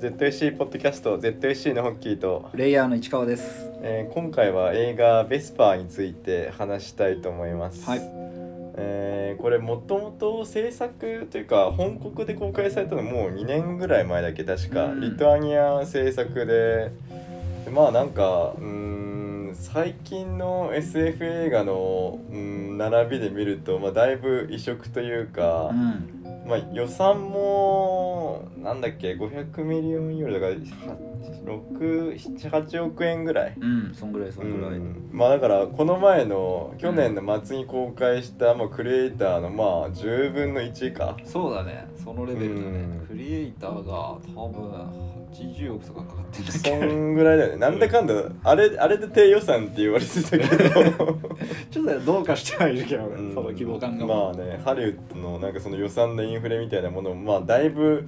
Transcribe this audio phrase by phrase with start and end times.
[0.00, 3.70] ZSC ポッドキャスト ZSC のホッキーと、プレイヤーの市川です。
[3.82, 8.00] えー今回は映画「ベスパー」について話したいと思います、はい。
[8.78, 15.00] えーこれもともと制作というか本国で公開されたのもう2年ぐらい前だっけ確か、うん。
[15.02, 16.92] リトアニア制作で。
[17.66, 26.20] でまあなんかうーん最近の SF 映画のうん並びで見ると、まあ、だいぶ異色というか、うん。
[26.46, 27.89] まあ、予算も
[28.62, 31.09] なんだっけ？500ミリオンユーロだから
[31.44, 34.76] 678億円ぐらい、うん、そんぐらいそんぐらい。
[34.76, 35.10] うん。
[35.12, 42.78] まあだからこの前の去年の末に公開した、まあ、クリエイターのまあ10分の1以下そうだね、そのレベルだね。
[42.78, 43.06] うん。
[43.06, 46.76] クリエイターが多分80億とかかかってんそけ。
[46.76, 47.56] んぐらいだよね。
[47.58, 51.18] なんだかんだあれあれで低予算って言われてたけど。
[51.70, 53.34] ちょっとどうかしてはいるけどね、うん。
[53.34, 54.06] その規模感が。
[54.06, 58.06] まあねハリウッドのなんかその予算のインフレみたいなものもまあだいぶ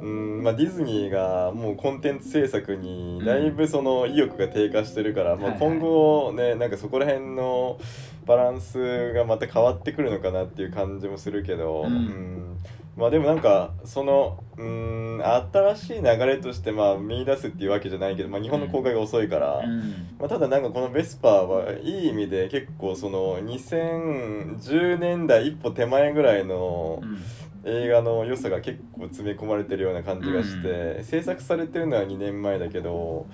[0.00, 0.06] う。
[0.06, 5.58] んまあ、ディズニーがもうコンテンツ制作にだいぶその意欲が低下してるから、まあ、はいはい。
[5.60, 7.78] 今後ねなんかそこら辺の
[8.26, 11.92] バランスがまた変わってくるのかなっていう感じもするけど、うん。
[11.92, 12.56] ん。
[12.96, 20.16] まあでもなんかそのうん新しい流れとしてまあ見出すっていうわけじゃないけど、まあ、日本の公開が遅いから、うん。
[20.18, 27.18] まあ、ただなんかこのベスパーはいい意味で結構その2010年代一歩手前ぐらいのうん
[27.66, 33.26] 映画の良さが結構詰め込まれてるような感じがして、制作されてるのは2年前だけど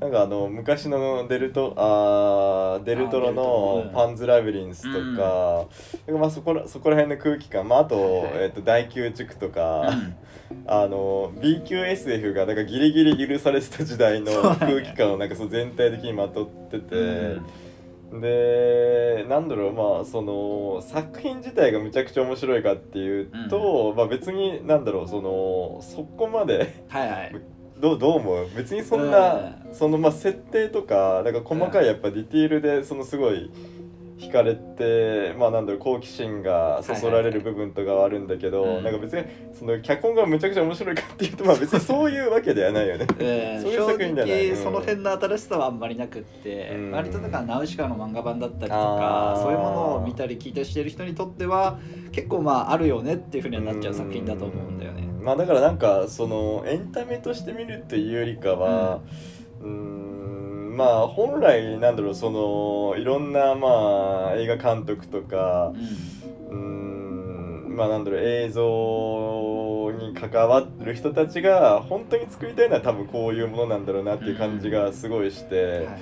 [0.00, 5.66] なんかあの昔のデルトあーデルトロあーデルトロのうん「パンズ・ラビリンス」とか,、
[6.18, 7.96] まあ、そこらそこら辺の空気感、まあ、あと,、
[8.34, 9.88] えっと大宮地区とか。
[9.88, 10.14] うん。
[10.66, 17.36] あの B 級 SF がなんかギリギリ許されてた時代の空気感をなんかそう全体的にまとってて、
[18.12, 27.32] でなんだろうまあその作品自体がむちゃくちゃ面白いかっていうと、まあ別になんだろうそのそこまではいはい。
[27.78, 28.46] どうどう思う？
[28.54, 33.50] 別にそんな、そのまあ設定とかなんか細かいやっぱディティールでそのすごい
[34.20, 38.84] 惹かれてまあなんだろう好奇心がそそられる部分とかはあるんだけど、うん。
[38.84, 43.06] なんか別にその脚本がむちゃくちゃ面白いかっていうとまあ別にそういうわけではないよね。
[43.18, 46.90] え ーそういう作品じゃない正直うんその辺の新しさはあんまりなくって、うん。
[46.90, 51.78] 割とだからナウシカの漫画版だったりとかそういうものを見たり聞いたりしてる人にとっては
[52.12, 55.08] 結構まああるよねっていうふうにはなっちゃう作品だと思うんだよね。
[55.18, 55.24] うん。
[55.24, 59.00] まあだからなんかそのエンタメとして見るっていうよりかは
[59.62, 60.19] うーん
[60.70, 66.20] まあ本来なんだろうそのいろんなまあ映画監督とかうん。
[66.50, 75.98] うーんまあなんだろう映像に関わる人たちが本当に作りたいのは多分こういうものなんだろうなっていう感じがすごいして、はいはい。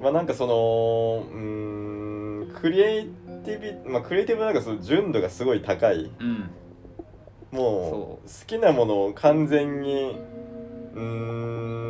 [0.00, 3.08] まあなんかそのうーんクリエイ
[3.44, 6.10] ティビまあクリエイティブなんかその純度がすごい高い。
[6.18, 6.50] うん。
[7.52, 10.16] もう好きなものを完全に
[10.94, 11.83] うーん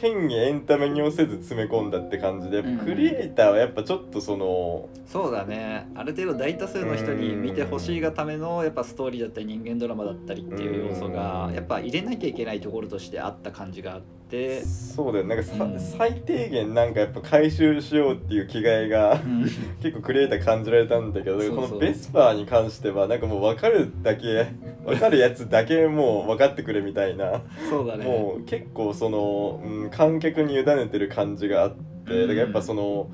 [0.00, 5.88] 変にエンタメに寄せず詰め込んだって感じで、うんクリエイターはやっぱちょっとそのそうだね。
[5.94, 15.80] ある程度大多数の人に見てほしいがためのやっぱストーリーだったり人間ドラマだったりっていう要素がうんやっぱ入れなきゃいけないところとしてあった感じがあって、そうだよなんかさ、うん。
[15.80, 19.42] 最低限なんかやっぱ回収しようっていう気概がうん。
[19.82, 24.46] 結構クリエイター感じられたんだけどこのベスパーに関してはなんかもう分かるだけ
[24.84, 27.42] 分かるやつだけもう分かってくれみたいな。
[27.68, 28.04] そうだね。
[28.04, 31.74] もう結構その、うん、観客に委ねてる感じがあっ
[32.06, 33.10] てだからやっぱその、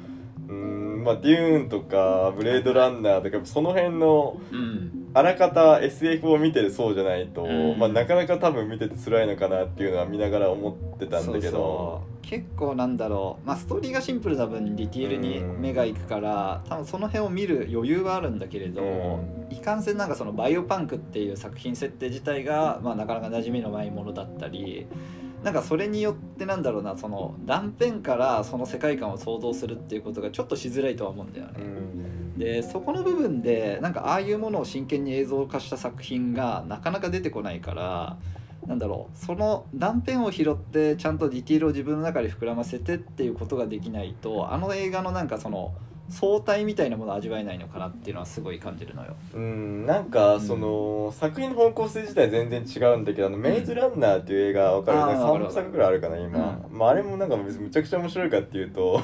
[0.48, 5.06] うんまあ、デューンとかブレードランナーとかその辺のうん。
[5.16, 7.78] あらかた SF を見てるそうじゃないと、うん。
[7.78, 11.40] まあ、なかなか多分見てて辛いのかなっていうのは見ながら思ってたんだけど。
[11.40, 12.16] そうそう。
[12.20, 13.46] 結構なんだろう。
[13.46, 24.86] まあストーリーがシンプルな分ディティールに目がいくから多分その辺を見る余裕はあるんだけれど、ういかんせんなんかそのバイオパンクっていう作品設定自体が、まあ、なかなか馴染みのないものだったり
[25.46, 31.52] なんかそれによってなんだろうなその断片からその世界観を想像するっていうことがちょっとしづらいとは思うんだよね。
[31.58, 38.18] うんでそこの部分でなんかああいうものを真剣に映像化した作品がなかなか出てこないから
[38.66, 45.74] なんだろうその断片を拾ってちゃんとディティールを自分の中で膨らませてっていうことができないとあの映画のなんかその
[46.08, 49.14] 相対みたいなものを味わえないのかなっていうのはすごい感じるのよ。
[49.34, 54.98] うんなんかその、作品の方向性自体全然違うんだけどあの、メイズランナーっていう映画わかる？
[54.98, 59.00] あーなんかわかる3作ぐらいあるかな今、まあ、あれもなんか別にむちゃくちゃ面白いかっていうと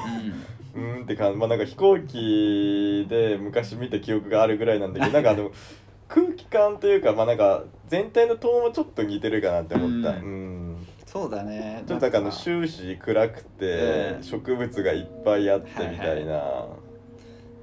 [0.75, 1.03] うーん。
[1.03, 1.37] って感じ。
[1.37, 5.51] まあなんか飛行機で昔見た記憶があるぐらいなんだけどなんかあの
[6.07, 10.11] 空気感というかまあなんか全体のトーンはちょっと似てるかなって思った。
[10.11, 10.71] ううん。
[10.73, 11.83] んそうだね。
[11.87, 14.23] ちょっとなんかあの週終始暗くてうん。
[14.23, 16.65] 植物がいっぱいあってみたいな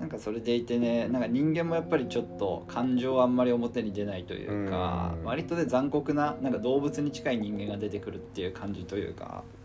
[0.00, 5.24] なんかそれでいてねなんか人間もやっぱりちょっと感情はあんまり表に出ないというか、うん。
[5.24, 9.44] 割とね残酷ななんか動物に近い人間が出てくるっていう感じというか。
[9.54, 9.60] うん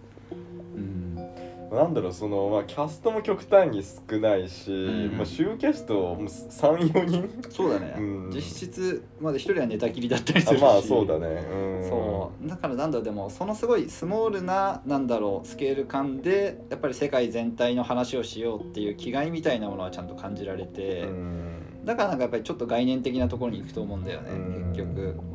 [1.76, 8.32] なんだろうその、まあ、キャストも極端に少ないし、んまあ、週キャストも34人そうだね、うん。
[8.34, 10.64] 実質まだ一人は寝たきりだったりするし。
[10.64, 11.28] あまあそうだね。
[11.28, 11.90] うん。
[11.90, 12.48] そう。
[12.48, 21.86] だからなんだろうでもそのすごいスモールななんだろうスケール感でやっぱり世界全体の話をしようっていう気概みたいなものはちゃんと感じられて、うん。
[21.86, 24.36] だからなんかやっぱりちょっと概念的なところに行くと思うんだよね、う
[24.70, 24.74] ん。
[24.74, 25.02] 結局。
[25.02, 25.35] うん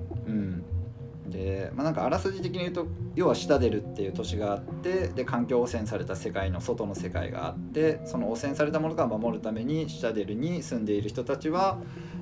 [1.31, 11.79] で、まあ、なんかあらすじ的に言うと要はシタデルっていう都市があってで環境汚染された世界の外の世界があってその汚染されたものから守るためにシタデルに住んでいる人たちは、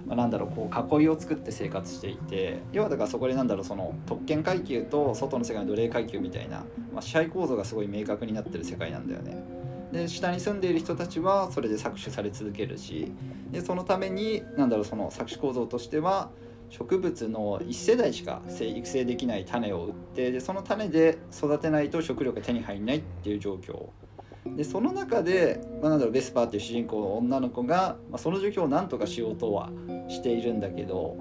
[0.07, 9.59] まあ、なんだろうこう囲いを作って生活していて要はだからそこでなんだろうその特権階級と外の世界の奴隷階級みたいな、まあ、支配構造がすごい明確になってる世界なんだよね。
[9.93, 13.11] で下に住んでいる人たちはそれで搾取され続けるし
[13.51, 16.31] でそのためになんだろうその搾取構造としては
[16.71, 23.87] 植物の1世代しか生育成できない種を売ってでその種で育てないと食料が手に入んないっていう状況
[24.57, 29.71] でその中で、まあ、なんだろうベスパーっていう主人公の女の子が、まあ、その状況を何とかしようとは
[30.09, 31.17] しているんだけど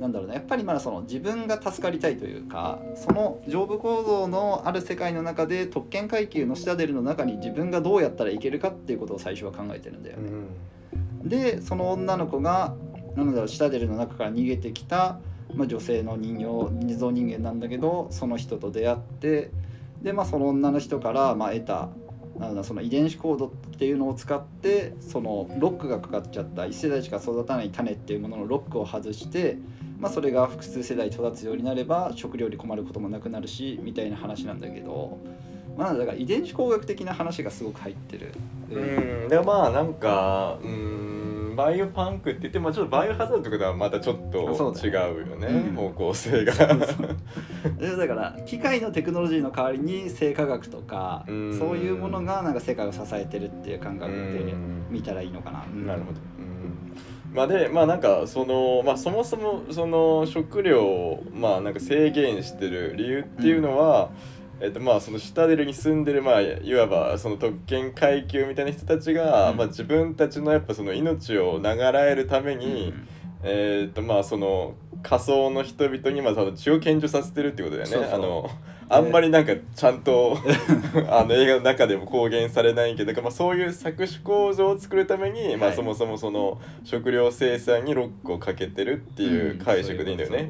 [0.00, 10.30] なんだろうねやっぱりまだその自分が助かりたいというかその上部構造のある世界の中で特権階級のシタデルの中に自分がどうやったらいけるかっていうことを最初は考えてるんだよね。
[10.30, 10.46] うん
[11.28, 12.74] でその女の子が
[13.16, 15.18] なんだろうシタデルの中から逃げてきた、
[15.54, 16.44] まあ、女性の人形
[16.86, 19.50] 人造人間なんだけどその人と出会って
[20.02, 21.88] で、まあ、その女の人から、まあ、得た
[22.38, 29.56] なんだその遺伝子コードっていうのを使ってそのロックがかかっちゃった1世代しか育たない種っていうもののロックを外して、
[29.98, 35.18] まあ、それが複数世代育つようになれば食料に困ることもなくなるしみたいな話なんだけど、
[35.78, 38.32] まあ、だから遺伝子工学的な話がすごく入ってる。
[38.70, 45.74] うんでまあなんかうんバイオパンクって言ってもちょっとバイオハザードとかとはまたちょっと違うよねうん。
[45.74, 46.52] 方向性が。
[46.52, 47.16] そうそう
[47.78, 51.58] で だから機械のテクノロジーの代わりに生化学とかうん。
[51.58, 54.86] そういうものがなんか世界を支えてるっていう感覚でうん。
[54.90, 55.64] 見たらいいのかな。
[55.72, 55.86] うん。
[55.86, 56.20] なるほど。
[56.38, 57.34] うん。
[57.34, 64.10] まあでまあなんかそのまあそもそもその食料をまあなんか制限してる理由っていうのは、
[64.60, 69.56] えっとまあそのシタデルに住んでるまあいわばその特権階級みたいな人たちが、うん。
[69.56, 72.94] まあ自分たちのやっぱその命を長らえるために、
[73.42, 77.94] えっとまあその仮想の人々にまあその血を献上させてるってことだよね。
[77.94, 78.14] そうそう。
[78.14, 78.50] あの
[78.88, 80.38] あんまりなんかちゃんと
[81.10, 90.48] あの映画の中でも公言されないけど、まあ、そういう搾取構造を作るために、まあ、はいそもそもその食料生産にロックをかけてるっていう解釈でいいんだよね。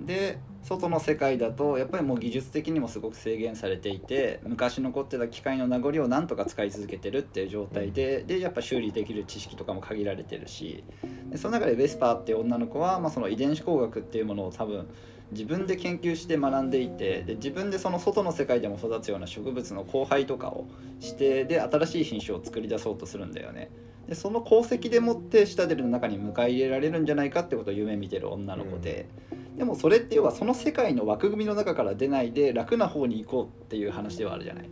[0.00, 10.82] で外の世界だとやっぱりもう技術的にもすごく制限されていて昔残ってた機械の名残をなんとか使い続けてるっていう状態ででやっぱ修理できる知識とかも限られてるし
[11.30, 14.88] でその中でベスパーっていう女の子は、まあ、その遺伝子工学っていうものを多分
[15.32, 20.66] 自分で研究して学んでいてで自分でその外の世界でも育つような植物の交配とかを
[21.00, 23.70] してで新しい品種を作り出そうとするんだよね。
[24.08, 29.06] でその功績でもってシタデルの中に迎え入れられるんじゃないかってことを夢見てる女の子で、
[29.56, 34.68] でもそれって要はその世界の枠組みの中から出ないで楽な方に行こうっていう話ではあるじゃない。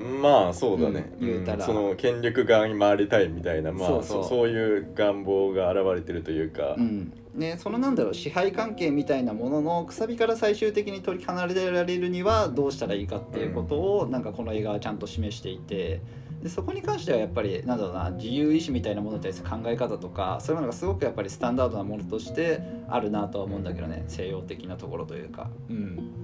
[0.00, 1.64] うんまあそうだね、うん言うたら。
[1.64, 4.22] その権力側に回りたいみたいな、まあ、そうそう。
[4.22, 6.74] そそういう願望が現れてるというか。
[6.76, 7.12] うん。
[7.34, 16.00] ね、そのなんだろう支配関係みたいなもののくさびから最終的に取り離れられるにはどうしたらいいかっていうことをなんかこの映画はちゃんと示していて
[16.42, 25.50] でそこに関してはやっぱりなんだろうな自由意志みたいなものに対する考え方とかそういうものがすごくやっぱりスタンダードなものとしてあるなとは思うんだけどね西洋的なところというか。
[25.68, 26.20] うん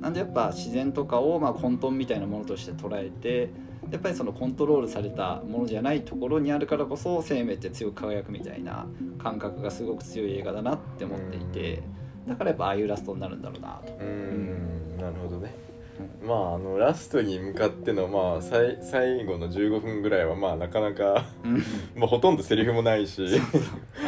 [0.00, 3.50] なんでやっぱ自然とかをまあ混沌みたいなものとして捉えて
[3.90, 8.86] やっぱりそのコントロールされたものじゃないところにあるからこそ生命って強く輝くみたいな
[9.18, 11.82] 感覚がすごく強い映画だなって思っていて
[12.28, 13.92] だからやっぱああいうラストになるんだろうなと。
[13.94, 15.67] うーんなるほどね。
[16.22, 21.62] まああのラストに向かってのまあ最最後の15分ぐらいはまあなかなかうん。
[21.96, 23.24] まあほとんどセリフもないし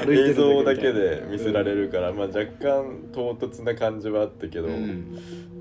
[0.08, 5.18] 映像だけで見せられるから、まあ若干唐突な感じはあったけど、うん。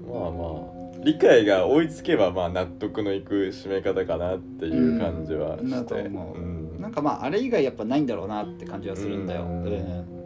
[0.08, 6.40] まあまあ理解が追いつけばまあ納得のいく締め方かなっていう感じはして、うう
[6.78, 6.82] ん。
[6.82, 9.44] なんかまああれ以外やっぱないんだろうなって感じはするんだよ。
[9.44, 9.66] うん。
[9.66, 10.19] うん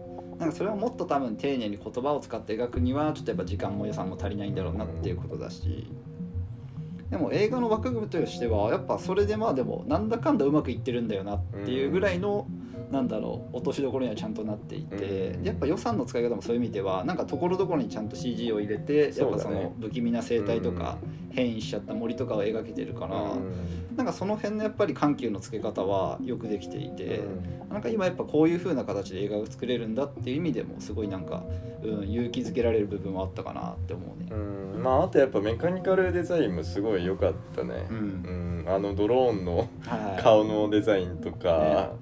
[0.43, 5.87] なんかそれはもっと多分丁寧に言葉を使って描くにはちょっとやっぱ時間も予算も足りないんだろうなっていうことだし。
[7.09, 12.47] でも映画の枠組みとしてはやっぱそれでまあでもなんだかんだうまくいってるんだよなっていうぐらいの
[12.91, 15.43] なんだろう落としどころにはちゃんとなっていて、うん。
[15.43, 20.97] やっぱ予算の使い方もそういう意味ではなんかところどころにちゃんと CG を入れて、やっぱその不気味な生態とか、
[21.31, 23.35] 変異しちゃった森とかを描けてるから、
[23.95, 27.21] なんかその辺のやっぱり緩急のつけ方はよくできていて、
[27.69, 31.43] なんか今やっぱこういう風な形で映画が作れるんだっていう意味でもすごいなんか、
[31.81, 34.29] うん、勇気づけられる部分はあったかなって思うね。
[34.31, 34.83] うん。
[34.83, 37.97] まああとやっぱメカニカルデザインもすごい良かったね、うん。
[38.65, 38.73] うん。
[38.73, 41.93] あのドローンのはい、顔のデザインとか、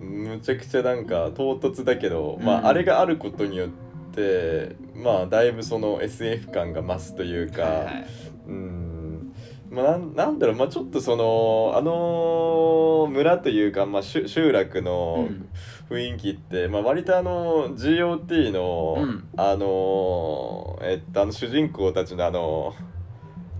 [0.00, 2.66] むちゃくちゃなんか唐突だけど、まうん。
[2.66, 3.68] ああれがあることによっ
[4.14, 8.06] てまあだいぶその SF 感が増すというか、はいはい。
[8.48, 9.34] うん。
[9.70, 15.48] まあなんなんだろうまあちょっとそのあの村というか、まあ、集集落のうん。
[15.90, 19.28] 雰囲気って、まあ、割とあの GOT の、うん。
[19.36, 22.74] あのえっとあの主人公たちのあの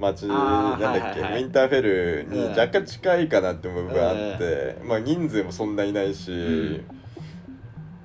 [0.00, 1.42] 街なんだっけ、はいはいはい。
[1.42, 2.50] ウィンターフェルにうん。
[2.50, 6.85] 若干近いかなって部分があって、まあ人数もそんないないし、ん。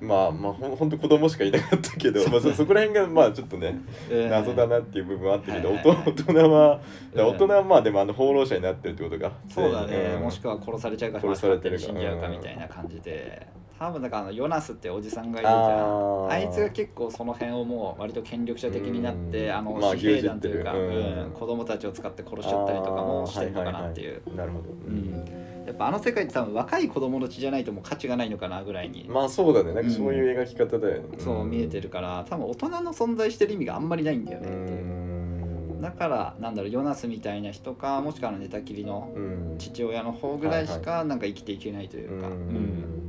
[0.00, 3.78] まあまあほんと子供しかいなかったけど、まあ、そそこら辺がまあちょっとね
[4.10, 6.04] うん謎だなっていう部分はあったけど、はいはいはい。
[6.06, 6.80] 大人は、
[7.14, 7.26] うん。
[7.26, 10.20] 大人はまあでもあの放浪者になってるってことかそうだね、ん。
[10.20, 11.84] もしくは殺されちゃうか殺されてるか。
[11.84, 13.46] 死んじゃうかみたいな感じで
[13.78, 16.28] 多分だからあのヨナスっておじさんがいるじゃあんー。
[16.30, 19.54] あいつが結構その辺をもう割と権力者的になって、うん。
[19.54, 21.12] あのまあ紙兵団というか、牛耳ってる。
[21.12, 21.30] うんうん。
[21.32, 24.36] 子供たちを使って殺しちゃったりとかもしてるのかなっていう、はいはいはい。
[24.38, 25.66] なるほど、うん。
[25.66, 29.74] やっぱあの世界って多分若い子供の血じゃないともう価値がないのかなぐらいに、まあそうだね。
[29.74, 35.80] なんかそういう描き方だよね、そう見えてるから多分大人の存在してる意味があんまりないんだようねっていう、ん。
[35.82, 39.56] だからなんだろうヨナスみたいな人かもしくはあの寝たきりのうん。
[39.58, 43.05] 父親の方ぐらいしかなんか生きていけないというか、ううんん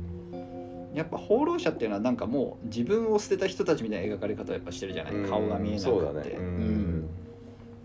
[0.94, 5.90] やっぱ放浪者っていうのはなんかもう自分を捨てた人たちみたいな描かれ方をやっぱしてるじゃない、うん顔が見えなくて。
[5.90, 6.36] そうだね。
[6.38, 6.44] うん。
[6.44, 7.08] うん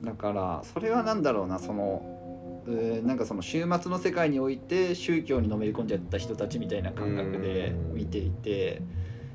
[0.04, 8.82] だからそれはなんだろうなそのうーなんかその終末の世界において宗教にのめり込んじゃった人たちみたいな感覚で見ていて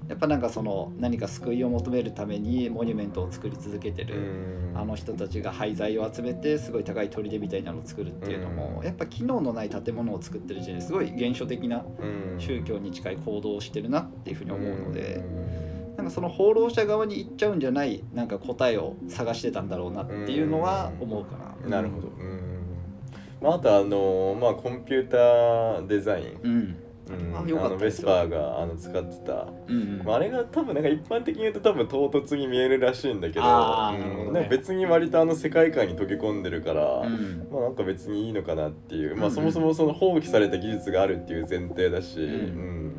[0.09, 4.15] やっぱなんかその何か救いを求めるためにモニュメントを作り続けてる、
[4.75, 8.85] あの人たちが廃材を集めてすごい高い砦みたいなのを作るっていうのも、うん。
[8.87, 11.85] やっぱ機能のない建物を作ってる時点ですごい原初的な
[12.39, 15.23] 宗教に近い行動をしてるなっていうふうに思うので、
[15.99, 21.69] なんかその放浪者側に行っちゃうんじゃないなんか答えを探してたんだろうなっていうのは思うかな。
[21.69, 22.41] なるほど、うん。
[23.43, 26.77] まあ、あとあのまあコンピューターデザイン、
[27.15, 27.67] あよかった。
[27.67, 34.49] あのベスパーがあの使ってた、うんまあ、あれが多分なんか一般的に言うと多分唐突に見えるらしいんだけどうん。
[34.49, 37.49] 別に割とあの世界観に溶け込んでるから、うん。
[37.51, 42.23] まあなんか別にいいのかなっていう、まあ、そもそもその放棄された技術があるっていう前提だし、ん。
[42.23, 42.93] うん。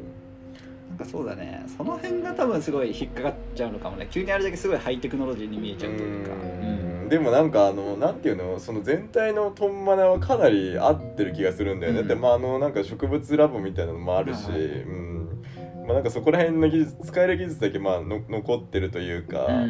[0.89, 1.63] なんかそうだね。
[1.77, 4.07] その辺が多分すごい引っかかっちゃうのかもね。
[4.09, 6.31] 急にあれだけすごいハイテクノロジーに見えちゃうというか。
[6.33, 12.07] うんでもなんかあのなんていうのその全体のトンマナはかなり合ってる気がするんだよね、うん。
[12.07, 15.43] でまああのなんか植物ラボみたいなのもあるし、はいうん。
[15.87, 19.53] まあ、なんかそこら辺の技術使える技術だけまあの残ってるというか、うん。
[19.53, 19.65] う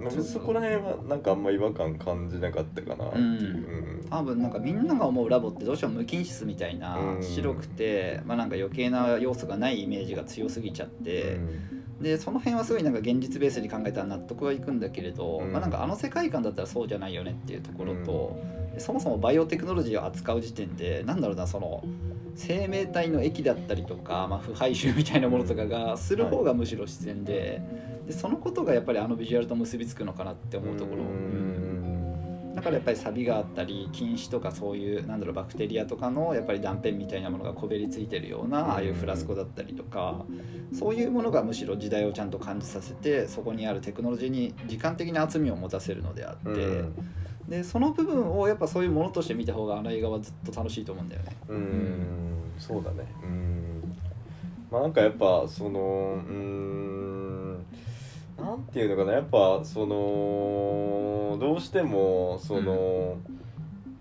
[0.04, 4.08] まあそこら辺はなんかあんま違和感感じなかったかなっていう、うん。
[4.08, 7.22] 多分なんかみんなが思うラボってどうしても無菌室みたいなうん。
[7.22, 11.38] 白くて、まあ、なんか余計な要素がないイメージが強すぎちゃって、
[12.00, 15.52] でその辺はすごいなんか現実ベースに考えたら納得はいくんだけれど、うん。
[15.52, 18.38] まあ、なんかあの世界観だったらそうじゃないよねっていうところと、
[18.72, 21.82] でそもそもバイオテクノロジーを扱う時点でなんだろうなその
[22.36, 27.60] 生命体の液だったりとか、まあ、腐敗臭みたいなものとかがする方がむしろ自然で,、
[28.06, 31.02] でそのことがやっぱりあのビジュアルと結びつくのかなって思うところ。
[31.02, 31.67] うん
[32.58, 40.26] だからやっぱりサビがあったり菌糸とかそういうなんだろうバクテリアとかのやっぱり断片みたいなものがこべりついてるようなああいうフラスコだったりとか
[40.72, 46.94] そういうものがむしろ時代をちゃんと感じさせてそこにあるテクノロジーに時間的な厚みを持たせるのであって、うん。
[47.48, 51.36] でその部分をやっぱそういうものとして見た方があの映画はずっと楽しいと思うんだよね。
[51.48, 52.52] うん。
[52.58, 53.06] そうだね。
[53.22, 53.96] うん。
[54.70, 55.80] まあなんかやっぱその
[56.28, 57.07] うん
[58.38, 63.18] なんていうのかなやっぱそのどうしてもその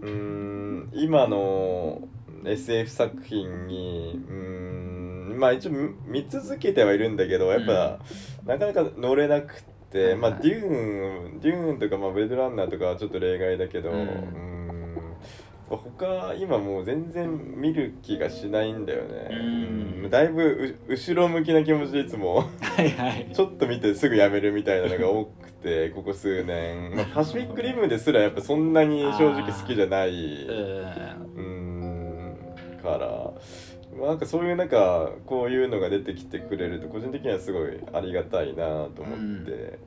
[0.01, 2.07] うん今の
[2.45, 7.99] SF 作品にうんまあ一応見見続けてはいるんだけどやっぱ、
[8.45, 10.15] なかなか乗れなくて。
[10.15, 10.41] まあ、はい。
[10.41, 13.97] デューンデューンとか、まあ、ブレードランナーとかはちょっと例外だけど、うん。
[13.99, 14.56] うん
[15.75, 20.03] 他今もう全然見る気がしないんだよね、うん。
[20.03, 20.09] うん。
[20.09, 22.49] だいぶう後ろ向きな気持ちでいつも。
[22.61, 23.29] はいはい。
[23.35, 30.45] ちょっと見てすぐやめるみたいなのが多くてここ数年、まあ、パシフィックリムですらやっぱそんなに正直好きじゃない。
[30.45, 31.35] うん。
[31.35, 31.57] うん。
[32.81, 33.33] から。
[33.97, 39.79] まあなんかそういうなんかこういうのが出てきてくれると個人的にはすごいありがたいなと思って、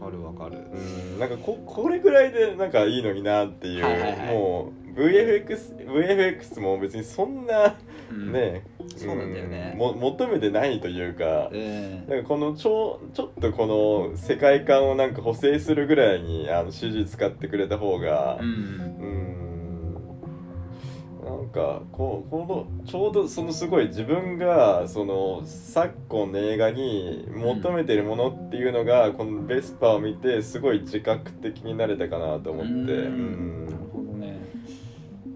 [0.00, 0.58] わかるわかる。
[0.58, 1.18] うん。
[1.18, 4.34] なんかここれぐらいでなんかいいのになっていう、はいはいはい。
[4.34, 7.76] もう VFX, VFX も別にそんな
[8.10, 8.32] うん。
[8.32, 8.62] ね、
[8.96, 9.70] そうなんだよね。
[9.72, 18.48] うんも求めてないというか、うんなんかこのちょちょっとこの世界観をなんか補正するぐらいにあの CG 使ってくれた方がううん。
[18.48, 19.22] ん
[21.24, 32.72] なんかこうこのちょうどそのすごい自分がその昨今の映画に求めてるものっていうのが、このベスパを見てすごい自覚的になれたかなと思って。
[32.72, 33.81] うん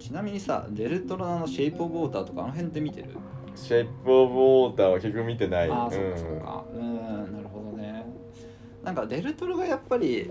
[0.06, 3.08] ちなみにさデルトロナのシェイプ・オブ・ウォーターとかあの辺って見てる？
[3.56, 5.68] シェイプ・オブ・ウォーターは結局見てない。
[5.68, 6.18] ああそうかん。
[6.18, 6.64] そうか。
[6.72, 8.06] うんなるほどね。
[8.84, 10.30] なんかデルトロがやっぱり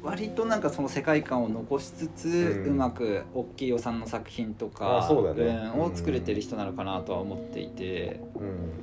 [0.00, 5.70] 割となんかその世界観を残しつつ、ううんまく大きい予算の作品とかあそうだね。
[5.70, 8.20] んを作れてる人なのかなとは思っていて、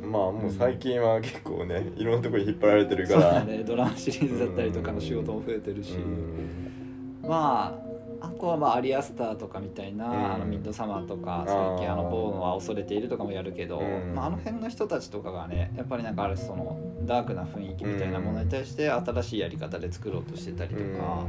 [0.01, 3.21] うん、まあもう最近は結構ねいろんなところに引っ張られてるから。
[3.21, 3.63] そうだね。
[3.63, 7.29] ドラマシリーズだったりとかの仕事も増えてるし、うん。
[7.29, 7.92] まあ
[8.23, 10.33] あとはまあアリアスターとかみたいな、うん。
[10.33, 14.15] あのミッドサマーとか最近あのボーノは恐れているとかもやるけど、うん。
[14.15, 21.25] まあ、あの辺の人たちとかがねやっぱりなんかある種そのダークな雰囲気みたいなものに対して新しいやり方で作ろうとしてたりとか、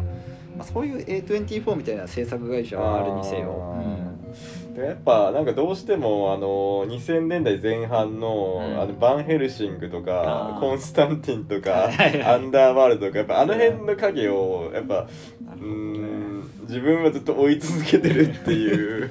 [0.56, 3.74] まあ、そういう A24 みたいな制作会社はあるにせよ。
[4.74, 8.80] でやっぱなんかどうしてもあの2000年代前半の,、うん。
[8.80, 16.08] あのバンヘルシングとかコンスタンティンとかアンダーワールドとかやっぱあの辺の影をやっぱうなるほどね。
[16.10, 16.13] ん
[16.68, 19.10] 自分はずっと追い続けてるっていう。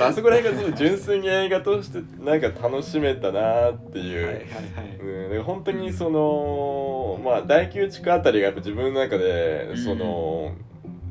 [0.00, 4.26] あそこら辺がその純粋に映画としてなんか楽しめたなっていう。
[4.26, 4.96] はいはいはい。
[4.98, 10.52] うん、だから本当にそのまあ大宮地区あたりがやっぱ自分の中でうんその、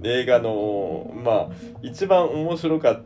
[0.03, 1.49] 映画のまあ
[1.81, 3.01] 一番面白かった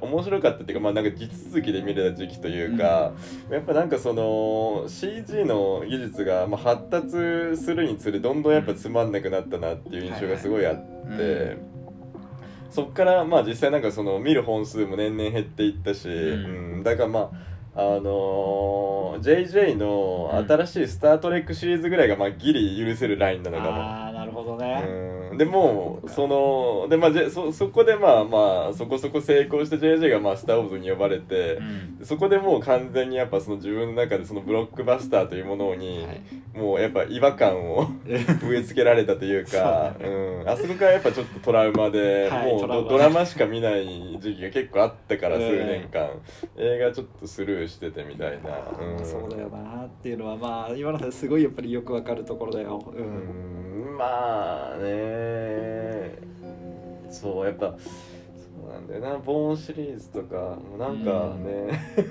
[0.00, 3.12] 面白かったっていうかまあなんか地続きで見れた時期というか、
[3.50, 10.82] やっぱなんかその CG の技術がまあ発達するにつれどんどんやっぱつまんなくなったなっていう印象がすごいあって。
[10.82, 11.78] うん
[12.70, 16.14] そっからまあ実際なんかその見る本数も年々減っていったし、んう
[16.80, 17.30] んだからま
[17.74, 23.70] ああのー JJ の新しい「スター・トレック」シリーズぐらいがまあギリ許せるラインなのかも。
[23.70, 24.84] ああなるほどね。
[24.86, 25.07] うん
[25.38, 31.62] でもそので、まあ、じそそこでまあまあそこそこ成功して JJ がまあスター・ウォーズに呼ばれてう、
[32.02, 32.04] ん。
[32.04, 36.20] そこでもう完全にやっぱその自分の中でそのブロックバスターというものに、はい。
[36.58, 46.08] もうやっぱ違和感を 植え付けられたというかそううん、あそこからやっぱちょっとトラウマで、はいもうドドラマしか見ない時期が結構あったからうん数年間、
[46.56, 52.82] 映画ちょっとスルーしててみたいな、うん、そうだよなっていうのはまあ今のですごいやっぱりよくわかるところだよ。
[52.86, 53.96] ううんん。
[53.96, 55.27] まあね
[57.10, 59.18] そうやっぱそうなんだよな。
[59.18, 62.06] ボーンシリーズとかもなんかね、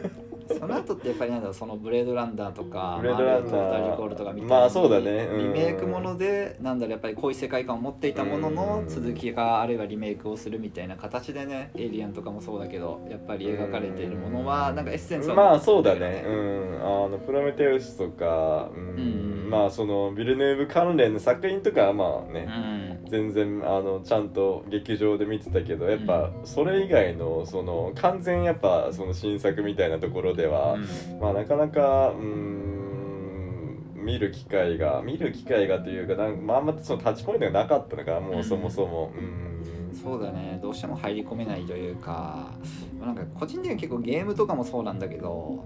[0.60, 3.52] その後ってやっぱりなんだろうそのブレードランナーとかブレードランナー。
[3.52, 5.12] マーベルトータルリコールとかみたいにまあそうだね。
[5.32, 5.54] うん。
[5.54, 8.88] リメイクものでなんだろうやっぱり濃い世界観を持っていたもののうん。
[8.90, 18.82] 続きがあるいはリメイクをするみたいな形でねエイリアンとかもそうだけどやっぱり描かれているものはなんかエッセンスはまあそうだね、うん、あのプロメテウスとか、うん。
[18.82, 19.50] うん。
[19.50, 30.78] まあそのビルヌーブ関連の作品とかはまあね、うん全然あのちゃんと劇場で見てたけどやっぱそれ以外のその完全やっぱその新作みたいなところでは、
[31.20, 39.12] まあなかなかうーん見る機会が見る機会がというかなんまああんまそのタッチポイントがなかったのかもうそもそも。
[39.16, 40.60] うんそうだね。
[40.62, 42.52] どうしても入り込めないというか。
[43.00, 45.64] まあなんか個人的には結構ゲームとかもそうなんだけど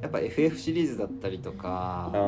[0.00, 2.18] やっぱ FF シリーズだったりとかま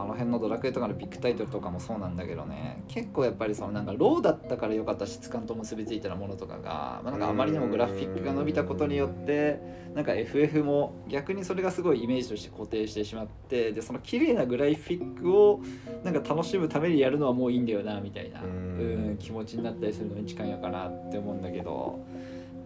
[0.00, 2.82] ああの辺のドラクエとかのビッグタイトルとかもそうなんだけどね。
[2.88, 9.60] 結構やっぱりそのなんかローだったから良かった質感と結びついたものとかが、まあ、なんかあまりにもグラフィックが伸びたことによって
[9.94, 15.60] なんか FF も逆にそれがすごいイメージとして固定してしまってでその綺麗なグラフィックを
[16.04, 18.66] なんか楽しむためにやるのはもういいんだよなみたいな、うん。
[18.76, 22.04] うん、気持ちになったりするのに近いのかなって思うんだけど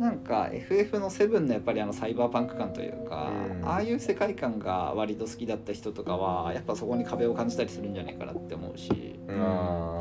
[0.01, 3.69] なんか FF の7のやっぱりあのサイバーパンク感というか、うん。
[3.69, 9.99] ああいう世界観が割と好きだった人とかはやっぱそこに壁を感じたりするんじゃないかなって思うし、あ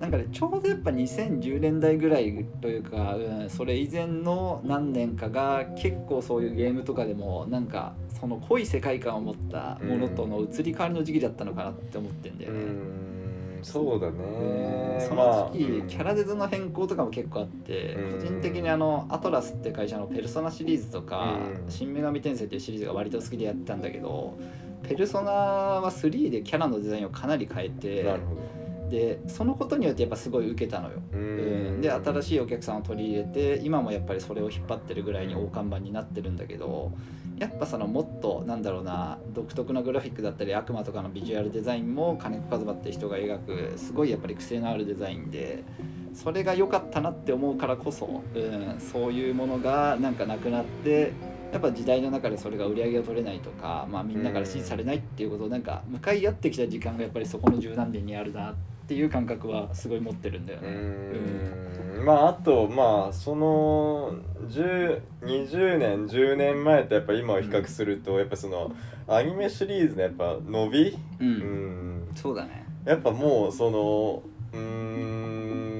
[0.00, 13.13] なんかねちょうどやっぱ2010年代ぐらいというか、うん、それ以前の何年かが結構そういうゲームとかでもなんかその濃い世界観を持ったものとの移り変わりの時期だったのかなって思ってんだよね。
[13.64, 18.20] んそうだうんねその時期、まあキャラデザの変更とかも結構あって、うん。
[18.20, 21.70] 個人的にあのアトラスって会社のペルソナシリーズとか「うん。
[21.70, 24.36] 新女神転生」っていうシリーズが割と好きでやってたんだけど
[24.82, 28.06] ペルソナは3でキャラのデザインをかなり変えて
[28.90, 31.00] でそのことによってやっぱすごい受けたのよ。
[31.80, 36.92] で新しいお客さんを取り入れて今もやっぱりそれを引っ張ってるぐらいに大看板になってるんだけど
[37.38, 45.64] やっぱそのもっとなんだろうな独特なグラフィックだったり悪魔とかのビジュアルデザインも金子和馬って人が描くすごいやっぱり癖のあるデザインで
[46.14, 51.12] それが良かったなって思うからこそ、うん、そういうものがなんかなくなって
[51.52, 60.68] やっぱ時代の中でそれが売り上げを取れないとか、まあ、みんなから支持されないっていうことをなんか向かい合ってきた時間がやっぱりそこの十何年にあるなっていう感覚はすごい持ってるんだよね。
[60.68, 60.72] う
[62.02, 62.04] ん。
[62.04, 64.14] まああとまあその
[64.46, 68.72] 1020年10年前とやっぱ今を比較すると、やっぱその
[69.08, 71.26] アニメシリーズのやっぱ伸び、うん。
[71.26, 72.12] うん。
[72.14, 72.66] そうだね。
[72.84, 75.74] やっぱもうそのうーん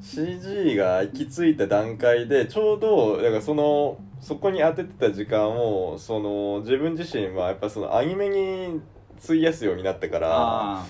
[0.00, 8.80] CG が行き着いた段階でちょうどだからそのそこに当ててた時間をその自分自身はやっぱそのアニメに
[9.22, 10.84] 費やすようになったから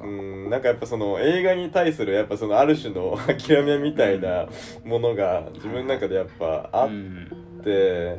[0.00, 4.46] ああうんなんかやっぱその映画に対するやっぱそのある種の 諦めみたいな
[4.84, 7.28] ものが自分の中でやっぱあっうん。
[7.62, 8.16] て。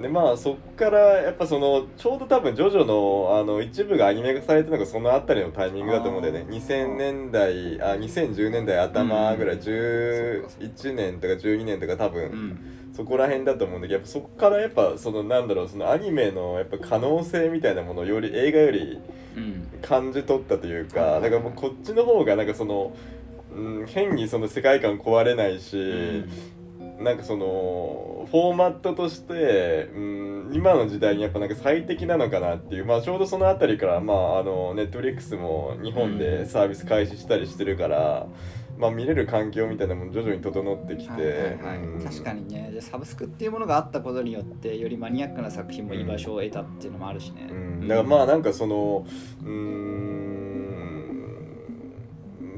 [0.00, 6.46] でまあそっからやっぱそのちょうど多分ジョジョのあの一部がアニメ化されてるのがそのあたりのタイミングだと思うんだよね。
[6.48, 6.56] あー。
[6.56, 12.58] 2000年代あ2010年代頭ぐらい、うんそうかそう11年とか12年とか多分、うん
[12.98, 18.98] そこら辺だと思うんだけどやっぱそこからやっぱそのなんだろうそのアニメのやっぱ可能性みたいなものをより映画より
[19.36, 19.68] うん。
[19.82, 22.92] 感じ取ったというかはいだからもうこっちの方がなんかその、
[23.54, 26.24] うん、変にその世界観壊れないし、
[26.98, 38.26] なんかそのフォーマットとして、うん、今の時代にやっぱなんか最適なのかなっていう、まあ、ちょうどその辺りからまああのネットフリックスも日本でサービス開始したりしてるから、
[38.78, 41.58] まあ、見れる環境みたいなのも徐々に整ってきて、
[42.04, 42.70] 確かにね。
[42.72, 49.04] でサブスクっていうものがあったことによってよりマニアックな作品も居場所を得たっていうのもあるしね、うん、だからまあなんかその
[49.42, 50.28] うーん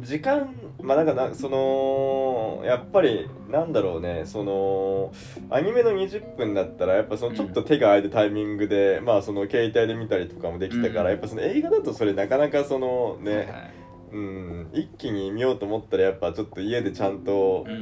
[0.02, 4.22] 時間まあなんかなそのやっぱりなんだろうね。
[4.26, 5.12] その
[5.50, 11.10] アニメの20分だったらやっぱそのちょっと手が空いたタイミングで、まあその携帯で見たりとかもできたから、うん。
[11.10, 13.79] やっぱその映画だとそれなかなかそのね、はいはい
[14.12, 17.72] うん、一気に見ようと思ったらやっぱちょっと家でちゃんと、うん。
[17.72, 17.76] う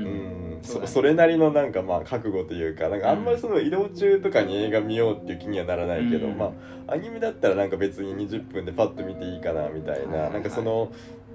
[0.59, 0.61] ん。
[0.63, 0.87] そね。
[0.87, 6.39] そそれなりのなんかまあ覚悟というかなんかあんまりその移動中とかに映画見ようっていう気にはならないけど、うん。
[6.39, 6.53] ま
[6.89, 10.93] あアニメだったらなんか別に20分でパッと見ていいかなみたいな、はなんかその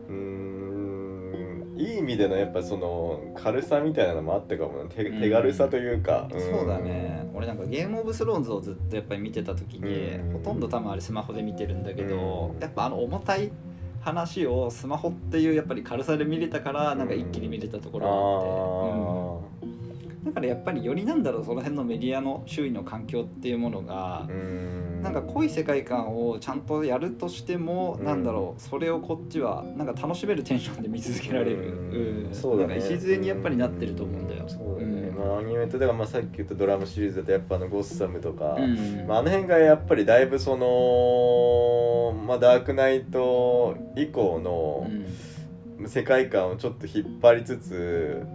[0.07, 4.89] うーんいい意味でのやっぱその軽さみたいなのもあったかもな。
[4.89, 5.19] 手うん。
[5.19, 6.39] 手軽さというか、ん。
[6.39, 7.27] そうだね。
[7.33, 10.33] 俺なんかゲームオブスローンズをずっとやっぱり見てた時に、うん。
[10.33, 12.59] ほとんど多分あれスマホで見てるんだけど、うん。
[12.59, 13.51] やっぱあの重たい
[14.03, 19.32] 話をスマホっていうやっぱり軽さで見れたからなんか一気に見れたところがあって、うん
[20.23, 24.27] だからやっぱりよりなんだろうその辺のメディアの周囲の環境っていうものが
[25.01, 28.05] なんか濃い世界観をちゃんとやるとしても、うん。
[28.05, 32.77] なんだろうそれをこっちはなんか楽しめるテンションで見続けられる、そうだね。
[32.77, 34.45] 礎にやっぱりなってると思うんだよ。
[34.47, 35.15] そうだね、うん。
[35.17, 39.05] まあアニメとだからまあさっき言ったドラマシリーズだとやっぱあのゴッサムとか、うん。
[39.07, 45.05] まあ、あの辺がやっぱりだいぶその、まあ、ダークナイト以降のうん。
[45.85, 48.25] 世界観をちょっと引っ張りつつ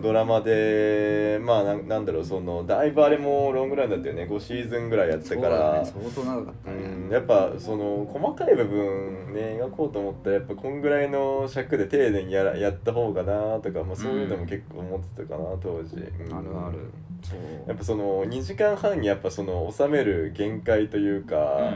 [0.00, 4.24] ドラマでまあなんなんだろうそのだいぶあれもロングランだったよね。
[4.24, 5.82] 5シーズンぐらいやってたから。
[5.82, 16.34] ね、相当長かったね、うん、やっぱその細かい部分ね描こうと思ったらやっぱこんぐらいの尺で丁寧にやらやった方がなとか、まあ、そういうのも結構思ってたかな当時、うん。
[16.34, 16.90] あるある。
[17.22, 17.68] そう。
[17.68, 21.74] やっぱその2時間半にやっぱその収める限界というか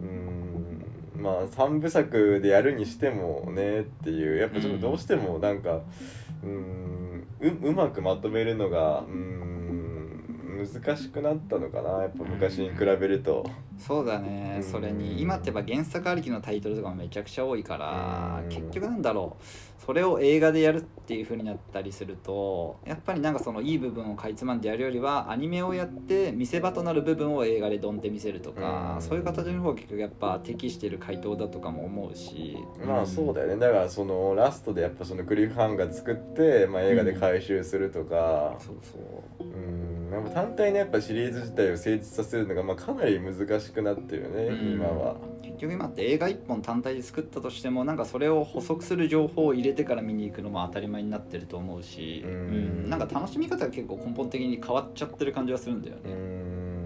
[0.00, 0.08] うん。
[1.16, 1.22] うん。
[1.22, 4.38] まあ3部作でやるにしてもねっていう。
[4.38, 5.82] やっぱちょっとどうしてもなんか
[6.42, 6.87] うん
[7.40, 10.24] ううまくまとめるのがうん
[10.58, 13.48] 難しくなったのかなやっぱ昔に比べると。
[13.78, 14.62] そうだね、うん。
[14.62, 18.48] それに今ってやっぱ原作ありきのタイトルとかもめちゃくちゃ多いから、うん。
[18.48, 19.44] 結局なんだろう
[19.84, 29.02] それを映画でやるっていう風になったりするとやっぱりなんかそのいい部分をかいつまんでやるよりはアニメをやって見せ場となる部分を映画でドンって見せるとか、うん。
[29.02, 32.58] そういう形の方が結局やっぱ適してる回答だとかも思うし。
[32.84, 33.56] まあそうだよね。
[33.56, 38.56] だからそのラストでやっぱそのクリフハンガー作って、まあ、映画で回収するとか。
[38.58, 38.98] そうそ
[39.40, 39.44] う。
[39.44, 40.10] うん。
[40.12, 45.16] やっぱ単体のやっぱシリーズ自体を成立させるのがまあかなり難しくなってるよね、うん今は。
[45.42, 52.34] 結局今って映画1本単体で作ったとしてもなんかそれを補足する情報を入れてから見に行くのも当たり前になってると思うし、うんう
[52.86, 56.77] んなんか楽しみ方が結構根本的に変わっちゃってる感じはするんだようね。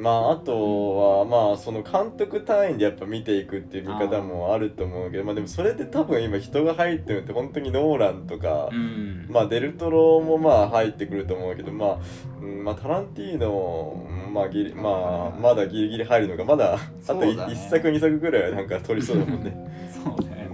[0.00, 9.26] んまああとはまあその監督単位でやっぱ見ていくっていう見方もあると思うけどまあでもそれで多分今人が入ってるのって本当にノーランとか、うん。
[9.30, 11.98] まあデルトロもまあ入ってくると思うけどまあ、
[12.40, 17.54] うんまあタランティーノまあギリまあまだギリギリ入るのがまだあとそうだね。
[17.54, 19.54] 1作2作ぐらいはなんか取りそうだもんね、
[19.92, 20.49] そうね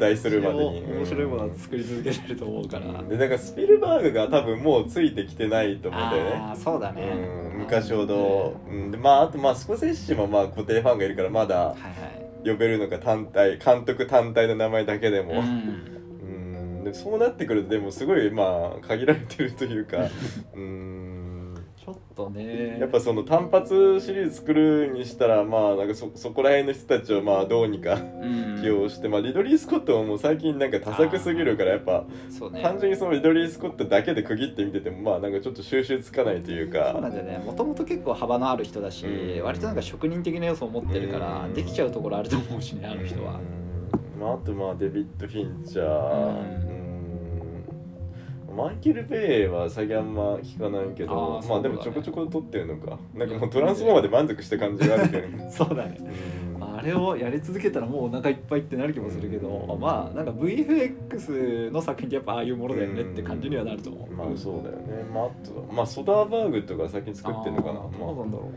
[0.00, 0.82] 退するまでに。
[0.82, 3.08] 面白いものは作り続けてると思うから、うん。
[3.08, 6.30] でだからスピルバーグが多分もうついてきてないと思うんだよね。
[6.36, 7.02] ああそうだね、
[7.54, 11.76] うん、昔ほど、うん、でまああとまあスコセッシもまあ固定ファンがいるからまだ
[12.44, 15.38] 呼べるのが単体監督単体の名前だけでも、うん。
[15.38, 15.42] う
[16.80, 16.84] ん。
[16.84, 20.08] でそうなってくるとでもすごいまあ限られてるというか。
[20.54, 21.10] うん。
[21.29, 22.78] ちょっとね。
[22.80, 28.58] やっぱその単発シリーズ作るにしたらまあなんかそそこら辺の人たちをまあどうにかうん。
[28.60, 32.04] 起用して、まあリドリー・スコットももう最近なんか多作すぎるからやっぱ
[32.52, 32.62] ね。
[32.62, 36.90] 単純にそのリドリー・スコットだけで区切って見ててもまあなんかちょっと収集つかないというか。
[36.92, 37.38] そうなんだよね。
[37.44, 39.44] もともと結構幅のある人だし、うん。
[39.44, 41.54] 割となんか職人的な要素を持ってるから、うん。
[41.54, 43.40] できちゃうところあると思うしねあの人は、
[44.14, 44.20] うん。
[44.20, 45.84] まああとまあデビッド・フィンチャー。
[45.84, 46.69] うんうん
[48.54, 52.98] マイケル・ベイは最近あんま聞かないけあーどまあでもちょこちょこ撮ってるのか。
[53.14, 55.28] なんかもうトランスフォーマーで満足した感じがあるけど。
[55.28, 55.98] ねそうだね。
[56.56, 56.76] うん。
[56.78, 65.04] あれをやり続けたらもうお腹いっぱいってなる気もするけど、まあなんか VFX の作品ってやっぱああいうものだよねって感じにはなると思う、まあそうだよね。
[65.12, 67.80] まああとまあソダーバーグとか先に作ってんのかな。
[67.80, 68.50] あーどうまなんだろ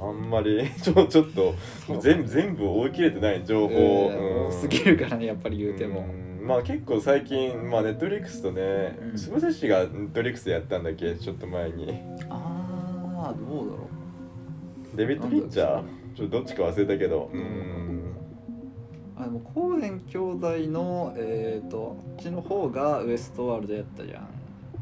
[0.00, 0.08] あ、うん。
[0.10, 1.54] あんまり ちょちょっと
[2.00, 4.46] 全部全部追い切れてない情う、報、うんうん。
[4.48, 9.18] 多すぎるからねやっぱり言うても、うんまあ結構最近まあネットフリックスとねうん。
[9.18, 11.14] スムセシがネットフリックスでやったんだっけ？
[11.16, 12.00] ちょっと前に。
[12.28, 13.88] ああどうだろ
[14.94, 15.82] デビッド・フィンチャー？
[16.16, 17.30] ちょっとどっちか忘れたけど。
[17.32, 18.16] ううん。
[19.18, 24.28] あでもコーエン兄弟のえっ、とあっちの方がウエストワールドやったじゃん。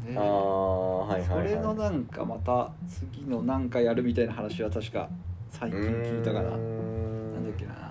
[0.05, 5.09] でああはいはい、はい、それのなんかまた次のなんかやるみたいな話は確か
[5.49, 6.49] 最近聞いたかな。
[6.49, 6.55] うー
[7.33, 7.71] なんんだっけな。
[7.71, 7.84] うん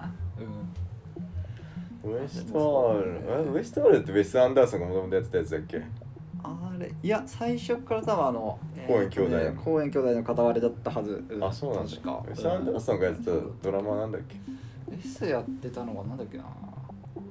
[2.07, 3.21] ウエストワール。
[3.49, 5.83] えウエストワールドってウェス・アンダーソンがもともとやってたやつだっけ？
[6.43, 12.23] あれいや最初から多分あのコーエン兄弟えーとねコーエン兄弟の片割れだったはず、あそうなんだ確か。
[12.29, 13.31] ウェス・アンダーソンがやってた
[13.63, 14.37] ドラマなんだっけ
[14.95, 16.15] ？S やってたのがな？
[16.15, 16.45] んだっけな？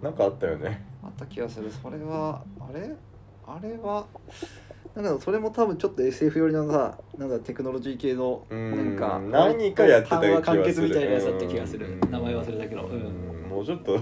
[0.02, 0.84] なんかあったよね。
[1.04, 1.70] あった気がする。
[1.72, 2.92] それはあれ？
[3.46, 4.06] あれは
[4.96, 12.00] なんかそれも多分ちょっと SF 寄りのさなんかテクノロジー系のうなんんか何かやってた気単話がする完結みたいなやつだった気がする。
[12.02, 12.12] うん。
[12.12, 12.84] 名前忘れたけど。
[12.86, 14.00] うんうんもうちょっと。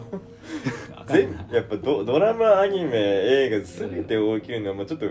[1.08, 5.06] 全やっぱドドラマアニメ映画全てを起きるのはもうちょっと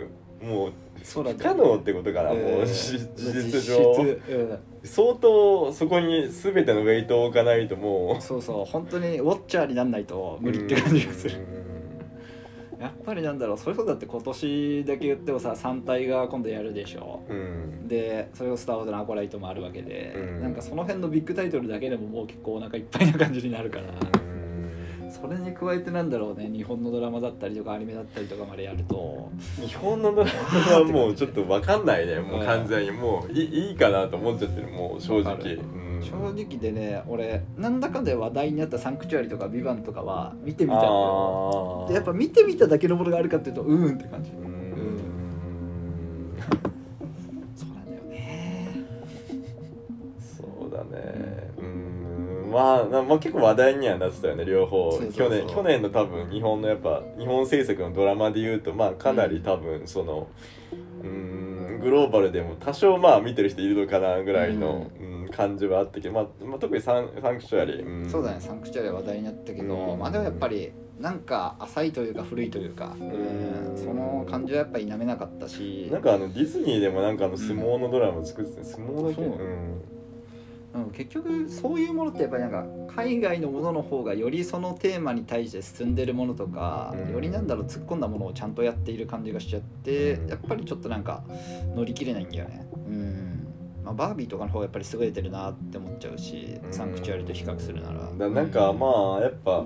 [0.44, 0.72] もう
[1.03, 4.18] 不可能ってことかな、もうし事実上。
[4.83, 8.22] 相当そこに全てのウェイトを置かないともう。
[8.22, 8.64] そうそう。
[8.64, 11.37] 本当にウォッチャーになんないと無理って感じがする。
[11.37, 11.70] う
[12.81, 17.23] やっぱりなんだろうそれこそだって今年だけ言ってもさ3体が今度やるでしょ。
[17.29, 17.35] んう
[17.85, 17.88] ん。
[17.88, 20.43] でそれを「スター・ウォーズ」のアコライトもあるわけで、うん。
[20.43, 23.85] なんかその辺のビッグタイトルだけでももう結構お腹いっぱいな感じになるから、
[25.11, 29.31] それに加えてなんだろうね日本のドラマだったりとかアニメだったりとかまでやると。
[29.61, 32.21] 日本のドラマはもうちょっと分かんないね。
[32.21, 35.57] もう完全にもういいいいかなと思っちゃってるもう正直。
[35.57, 41.83] うん正直でね俺なんだかんだで話題になった「サンクチュアリ」とか「ビバンとかは見てみたのよ。
[41.83, 41.89] あー。
[41.89, 44.31] でやっぱ見てみただけのものがあるかっていうとうーんって感じ。
[44.31, 44.41] うん。
[47.57, 48.85] そうなんだよね。
[50.19, 51.51] そうだね。
[51.59, 52.51] うん。
[52.53, 54.99] まあなまあ結構話題にはなってたよね両方。
[55.13, 60.27] 去年去年の多分日本のやっぱ日本制作のドラマで言うとまあかなり多分その
[61.03, 68.11] うんグローバルでも多少まあ見てる人いるのかなぐらいの、うん感じはあったけど、まあ、まあ特にサンサンクチュアリー、ん。
[68.11, 69.99] そうだねサンクチュアリは話題になったけど、うん。
[69.99, 73.77] まあでもやっぱりなんか浅いというか古いというか、うん。
[73.77, 75.88] その感じはやっぱ否めなかったし。
[75.90, 79.14] なんかあのディズニーでもなんかあの相撲のドラマ作ってた、相撲だけ？
[79.14, 79.25] そう。
[79.25, 79.83] うん。
[80.73, 82.64] うん、結局そういうものってやっぱりなんか
[82.95, 87.12] 海外のものの方がよりそのテーマに対して進んでるものとか、うん。
[87.12, 90.29] よりなんだろう突っ込んだものをちゃんとやっている感じがしちゃって、うん。
[90.29, 91.25] やっぱりちょっとなんか
[91.75, 92.69] 乗り切れないんだよね。
[92.70, 92.70] うん、
[93.85, 96.73] まあ、バービーとかの方がやっぱり優れてるなって思っちゃうし、うん。
[96.73, 98.11] サンクチュアリと比較するなら。
[98.16, 99.64] だなんかまあやっぱ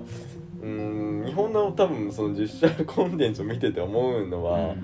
[0.61, 4.75] うん日本の多分その実写コンテンツを見てて思うのあは、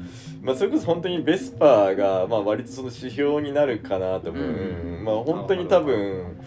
[0.43, 4.97] まあ、それこそ本当にベスパーが、まあ、割とその指標になるかなと思う、うん。
[4.97, 6.37] うんまあ本当に多分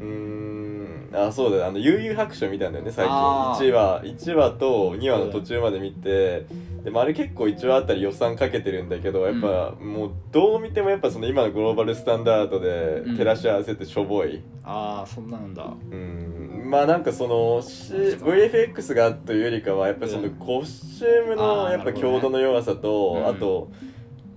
[0.00, 3.68] うんあそうだあの悠々白書見たんだよね最近あー。
[3.68, 6.46] 1話1話と2話の途中まで見て、
[6.84, 13.16] でもあれ結構1話あたり予算かけてるんだけどやっぱ、もうどう見てもやっぱその今のグローバルスタンダードでうん。
[13.16, 15.64] 照らし合わせてしょぼい、ああそんななんだ。
[15.64, 16.68] うん。
[16.70, 18.42] まあなんかそのし確かに。
[18.42, 20.30] VFX がというよりかはやっぱそのうん。
[20.32, 23.26] コスチュームのやっぱ強度の弱さと、うん。
[23.28, 23.70] あと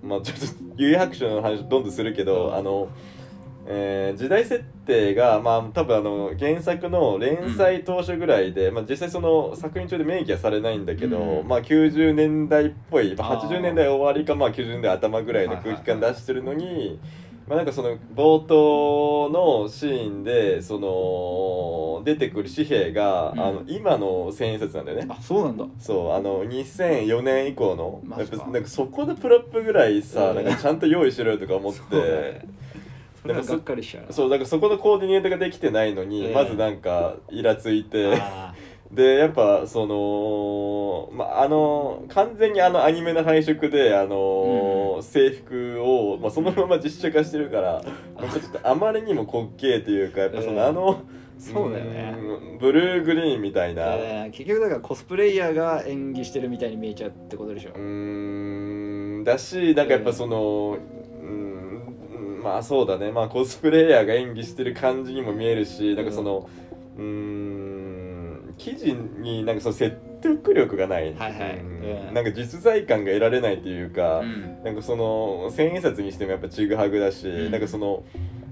[0.02, 2.54] まあちょっと有白書の話どんどんするけど、うん。
[2.54, 2.88] あの、
[3.70, 16.98] えー時代設定がまあ多分あの原作の連載当初ぐらいで、まあ実際その作品中で明記はされないんだけど、うんまあ90年代っぽい、まあ、あー80年代終わりかまあ90年代頭ぐらいの空気感出してるのに、
[17.46, 25.06] まあなんかその冒頭のシーンでその出てくる紙幣が、うんあの今の千円札なんだよね。
[25.10, 32.46] あそうなんだそうあの2004年以降のやっぱなんかそこでプロップぐらいさ、うんなんかちゃんと用意しろよとか思って
[33.34, 34.06] そうだねそっかりしちゃう。
[34.06, 36.34] なそうだからそこのコーディネートができてないのに、ええ。
[36.34, 38.54] まずなんかイラついてあ
[38.90, 45.02] でやっぱその、まあ、あの完全にあのアニメの配色であの、うん。
[45.02, 51.02] 制服を、まあ、そのまま実写化してるからちょっとあまりにも滑稽というかやっぱその、うんあの
[51.38, 52.16] そうだよね。
[52.18, 57.70] うんブルーグリーンみたいな、えー結局だからコスプレイヤーが演技してるみたいに見えちゃうってことでしょ。
[57.70, 59.24] うーん。
[59.24, 60.97] だしなんかやっぱその、う
[62.38, 63.12] ん、まあそうだね。
[63.12, 66.48] まあコスプレイヤーが演技してる感じにも見えるしなんかその
[66.96, 71.58] うーん記事になんかその説得力がない、はいはい。
[71.58, 72.08] うん。
[72.08, 72.14] うん。
[72.14, 74.62] なんか実在感が得られないというか、うん。
[74.64, 77.50] なんかその千円札にしてもやっぱちぐはぐだし、うん。
[77.52, 78.04] なんかその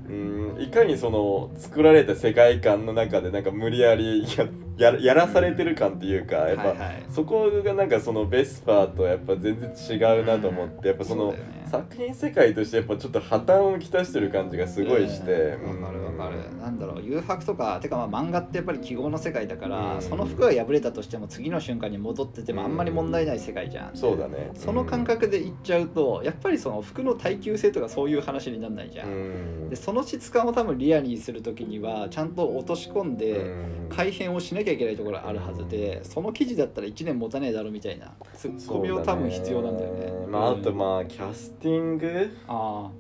[0.09, 4.47] うんいかにその作られた世界観の中でなんか無理やりや
[4.77, 7.07] ややらされてる感っていうかやっぱ、はいはい。
[7.09, 11.35] そこがなんかそのベスパーとやっぱ全然違うなと思って、やっぱその
[11.71, 15.83] 作品世界としてやっぱちょっと破綻をきたしてる感じがすごいして、うん。
[15.83, 16.59] わかるわかる。
[16.61, 20.03] なんだろう誘白とかてかまあ漫画ってやっぱり記号の世界だから、うん。
[20.03, 24.51] その服が破れたとしても次の瞬間に戻っててもあんまり問題ない世界じゃん、そうだね。
[24.55, 29.67] その感覚で言っちゃうとやっぱりその服の耐久性とかそういう話にならないじゃ、うん。
[29.67, 33.77] んでその質感を多分リアルにする時にはちゃんと落とし込んで、うん。
[33.89, 40.09] 改変をしなきゃいけないところがあるはずでその記事だったら1年持たねえだろみたいなツッコミを多分必要なんだよね。
[40.09, 42.37] そうまあ、あとうんまあキャスティング？
[42.49, 42.91] あ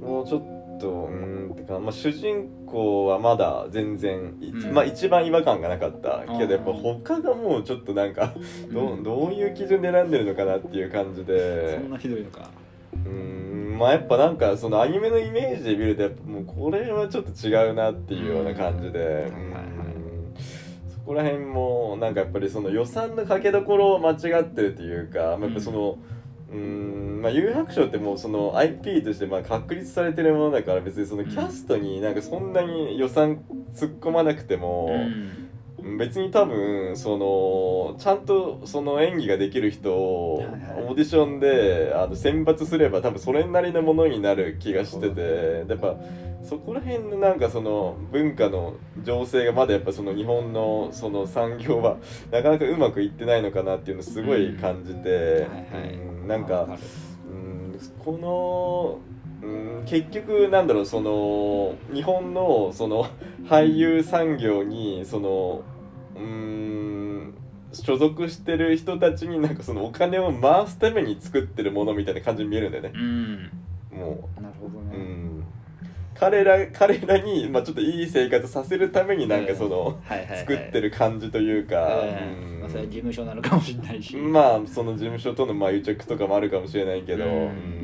[0.00, 4.74] もうちょっとうーんてか、まあ、主人公はまだ全然、いうん。
[4.74, 8.34] まあ一番違和感がなかったけどやっぱうん他がもうちょっとなんかあ
[8.72, 11.78] ど,、うんどういう基準で選んでるのかなっていう感じで。
[11.78, 12.48] そんなひどいのか。
[12.94, 19.46] うーんまあやっぱなんかそのアニメのイメージで見るとやっぱもうこれはちょっと違うなっていうような感じで、うん。
[19.46, 19.71] うんはい
[21.04, 25.98] こら辺もなんかやっぱりその予算のかけどころを間違ってるというか、まあ、やっぱその
[26.50, 33.42] うーんまあ有白書ってもうその IP としてまあ確立されてるものだから別にそのキャストになんかそんなに予算
[33.74, 35.42] 突っ込まなくても、うん
[35.98, 45.96] 別に多分そのちゃんとその演技ができる人をオーディションであの選抜すれば多分それなりのものになる気がしててやっぱ
[46.42, 51.96] そこら辺のなんかその文化の情勢がまだやっぱその日本のその産業は
[52.30, 55.46] なかなかうまくいってないのかなっていうのをすごい感じて、
[56.26, 56.68] なんか
[57.30, 58.98] うんこ
[59.42, 63.06] の、うん、結局なんだろうその日本のその
[63.44, 65.62] 俳優産業にその
[66.14, 67.34] うん。
[67.72, 72.90] 所属してる人たちになんかそのお金を回すために作ってるものみたいな感じに見えるんだよね。
[72.94, 73.50] うん。
[73.90, 75.11] もなるほどう、うね、ん、
[76.22, 80.00] 彼ら彼らに、まあ、ちょっといい生活させるためになんかその、
[80.38, 82.06] 作ってる感じというか、う
[82.36, 82.60] ん。
[82.60, 87.24] まあ、それはうん事務所なのかもしれないし、まあその事務所とのまあ癒着とかもあるかもしれないけど、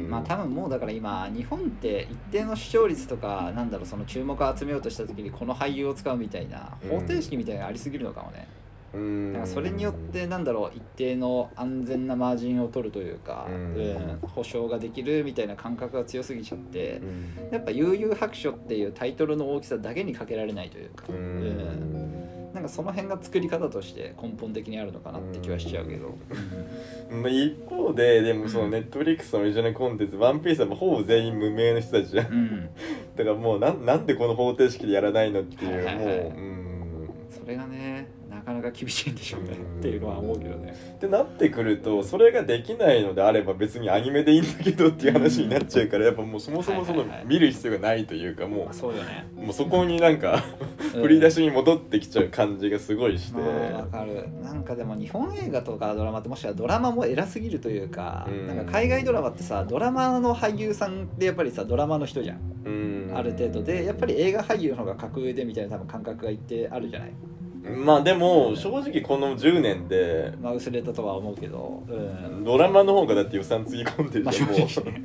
[0.08, 6.90] まあ多分もうだから今日本って一定の視聴率とかなんだろうその注目を集めようとした時にこの俳優を使うみたいなうん。
[6.90, 13.74] 方程式みたいなのがありすぎるのかもね、うんなんかそれによってなんだろう一定の安全なマージンを取るというか、うん。
[13.74, 17.52] うん保証ができるみたいな感覚が強すぎちゃってうん。
[17.52, 21.20] やっぱ悠々白書っていうタイトルの大きさだけにかけられないというか、ううん。
[21.40, 26.16] んなんかその辺が作り方として根本的にあるのかなって気はしちゃうけど、
[27.10, 28.70] まあ、一方ででもそのうん。
[28.70, 32.32] ネットフリックスのオリジナルコンテンツ「ワンピースはほぼ全員無名の人たちじゃん。
[32.32, 32.68] うん、
[33.16, 36.04] だからもうなんなんでこの方程式でやらないのっていう、はいはいはい。
[36.04, 37.08] もううん。
[37.30, 39.50] それがねなかなか厳しいんでしょうね。
[39.50, 39.78] うん。
[39.80, 40.74] っていうのは思うけどね。
[40.96, 48.92] ってなってくるとそれができないのであれば別にアニメでいいんだけどっていう話になっちゃうからやっぱもうそもそもその見る必要がないというかもそう
[49.34, 50.42] もうそこになんか
[50.94, 51.02] うん。
[51.02, 54.28] 振り出しに戻ってきちゃう感じがすごいして、まあわかる。
[54.42, 58.46] なんかでも日本映画とかドラマってもしかしたらドラマも偉すぎるというか、うん。
[58.46, 62.58] なんか海外ドラマってさドラマの俳優さんってやっぱりさドラマの人じゃん。
[63.14, 67.12] ある程度でやっぱり映画俳優の方が格上でみたいな多分感覚がいってあるじゃない
[67.76, 72.44] まあでも正直この10年でまあ薄れたとは思うけどうん。
[72.44, 74.68] ドラマの方がだって予算つぎ込んでるまあじゃんもう。
[74.68, 75.04] 正直ね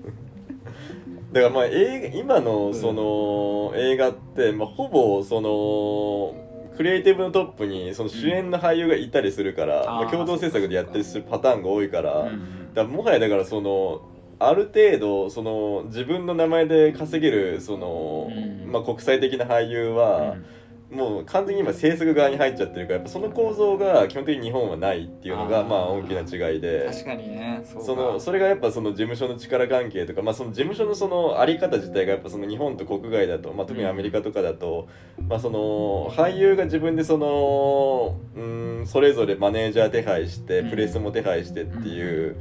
[1.31, 6.35] だからまあ映画今のその映画って、まあ、ほぼその
[6.77, 12.73] クリエイティブのトップにその主演の俳優がいたりするから、あーまあ、共同制作でやったりするパターンが多いから,、うん。
[12.73, 14.01] だからもはやだからその
[14.39, 18.71] ある程度その自分の名前で稼げるその、うん。
[18.71, 20.45] まあ、国際的な俳優うは、ん
[20.93, 26.85] もう完全に今制作側に入っちゃってるからやっぱその構造が基本的に日本はないっていうのがまあ大きな違いで。
[26.85, 34.87] 確かにねそのそれがやっぱその事務所の力関係とか、まあ、その事務所のそのあり方自体がやっぱその日本と国外だと、まあ、特にアメリカとかだと、
[35.27, 38.41] まあ、その俳優が自分でそのう
[38.81, 40.69] んそれぞれマネージャー手配してうん。
[40.69, 42.35] プレスも手配してっていう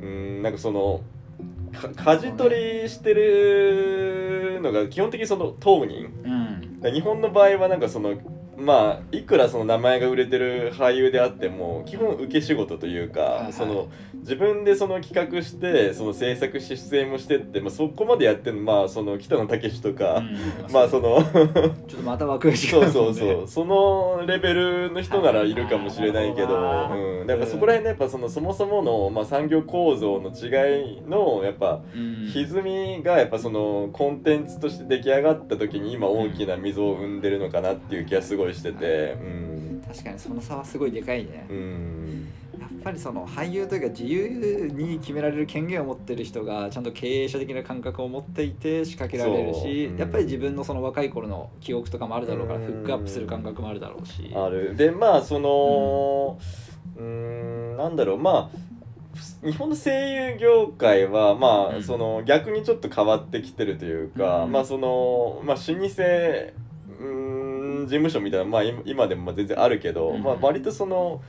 [0.00, 1.02] うんなんかその
[1.72, 8.16] か舵取りしてるのが基本的にその当人うん日本の場合はなんかその
[8.60, 13.52] まあいくらその名前が売れてる俳優であっても基本受け仕事というか、はいはい。
[13.52, 20.72] その自分でその企画してその制作し出演もしてって、まあ、そこまでやってるのまあその北野武とか、うん。
[20.72, 21.50] まあその ちょっ
[21.88, 23.48] とまた枠が違うそうそうそう。
[23.48, 32.30] そのレベルの人ならいるかもしれないけど、うん、だからそこら辺のやっぱそのそもそもの、まあ、産業構造の違いのやっぱうん。
[32.32, 42.28] 歪みがやっぱそのコンテンツとして出来上がった時に今大きな溝を生んでるのかなっていう気がすごいしててうん、確かにその差はすごいでかいね、うん、
[42.58, 49.94] やっぱりその俳優というか自由に決められる権限を持ってる人がちゃんと経営者的な感覚を持っていて仕掛けられるし、う。
[49.94, 49.98] ん。
[49.98, 53.80] やっぱり自分のその若い頃の記憶とかもあるだろうからうんフックアップする感覚もある。
[53.80, 54.76] だろうしある。
[54.76, 56.38] でまあその
[56.96, 58.18] うんなんだろう。
[58.18, 58.70] まあ
[59.44, 61.76] 日本の声優業界はまうん。
[61.78, 64.52] あその逆にちょっと変わってきてるというか、うん。
[64.52, 66.69] まあそのまあ老舗うん
[67.86, 70.22] 事務所みたいなまあ今今でもまあ全然あるけど、うん。
[70.22, 71.22] まあ割とその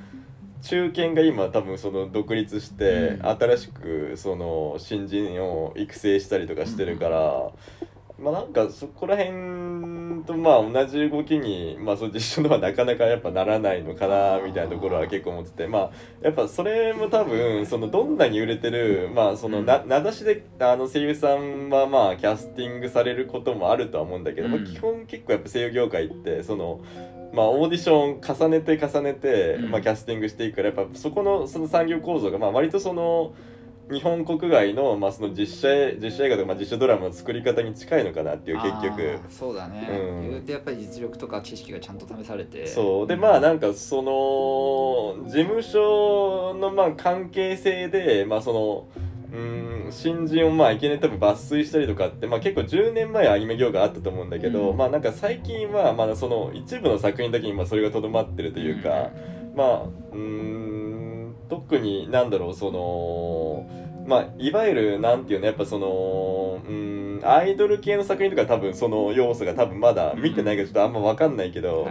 [0.62, 3.26] 中堅が今多分その独立してうん。
[3.28, 7.52] 新しくその新人を育成したりとかしてるから、
[8.20, 9.32] まあなんかそこら辺
[10.24, 15.91] とまあ同じ動きにまあそう実証のはなかなかやっぱならないのかなみたいなところは結構思っててまあ
[16.22, 26.82] やっぱそれも多分そのどんなに売れてるまあそのな名指しであの声優さんはまあキャスティングされることもあるとは思うんだけど、まあうん基本結構やっぱ声優業界ってその
[27.34, 29.72] まあ、オーディション重ねて重ねて、うん。
[29.72, 33.34] まあ、キャスティングしていくからやっぱそこのその産業構造がまあ割とその
[33.89, 39.19] 日本国外の,、まあその実写映実写映画とか、まあ、実写ドラマの作り方に近いのかなっていう結局。
[39.29, 40.29] そうだね、うん。
[40.29, 42.67] 言うてやっぱり実力とか知識がちゃんと試されて。
[42.67, 43.07] そう。
[43.07, 48.88] でまあなんかその事務所のまあ関係性でまあその
[49.34, 54.77] うん新人をまあいきなり多分抜粋したりとかって、まあ、結構10年前はアニメ業界あったと思うんだけど、うん。
[54.77, 59.09] まあなんか最近はまだその一部の作品だけにまあそれがとどまってるというか、
[59.55, 60.91] まあうーん
[61.52, 63.66] 特になんだろうその
[64.08, 71.84] まあいわゆるなんていうのやっぱそのうーんアイドル系の作品とか多分その要素が多分まだ見てないからちょっとあんま分かんないけど、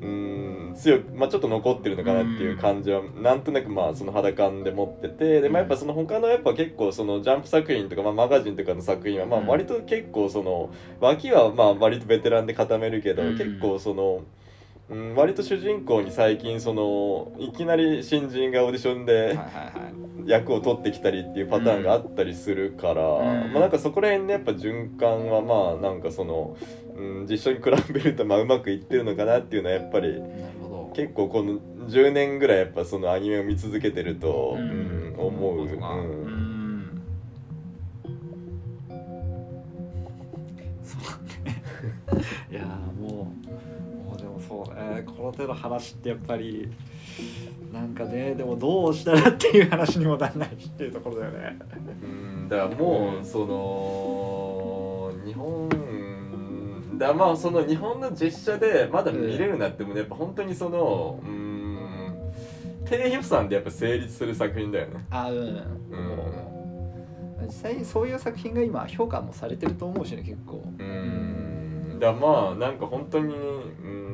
[0.00, 9.46] うーん強く、まあ、ちょっと残ってるのかなっていう感じはなんとなくまあその肌感で持っててで、まあ、やっぱその他のやっぱ結構そのジャンプ作品とか、まあ、マガジンとかの作品はまあうん。
[9.48, 10.70] 割と結構その
[11.00, 13.38] 脇はまあ割とベテランで固めるけど、うん。
[13.38, 14.14] 結構その。
[14.16, 14.26] うん、
[15.16, 19.38] 割と主人公に最近そのいきなり新人がオーディションで
[20.24, 23.52] 役を取ってきたりっていうパターンがあったりするから、うん。
[23.52, 26.56] まあなんかそこら辺でやっぱ循環はまあなんかその、
[26.96, 30.22] うん、実写に比べるとまあうまくいってるのかなっていうのはやっぱり
[30.94, 31.58] 結構この
[31.88, 37.02] 10年ぐらいやっぱそのアニメを見続けてると、ううんん思う、ううん。
[42.50, 43.17] いやーもう
[44.66, 46.68] そうねこの手の話ってやっぱり
[47.72, 51.58] なんかねでもどうしたらっていう話にもならないしっていうところだよね。
[52.02, 55.68] うんだからもうその日本
[56.98, 61.58] だまあその日本の実写でまだ見れるなってもねやっぱ本当にそのうん
[62.86, 65.04] 低予算でやっぱ成立する作品だよね。
[65.10, 65.62] あうん、うん。
[67.46, 70.62] 実際そういう作品が今評価もされてると思うしね結構。
[70.78, 71.98] うん。
[72.00, 74.07] だまあなんか本当にうん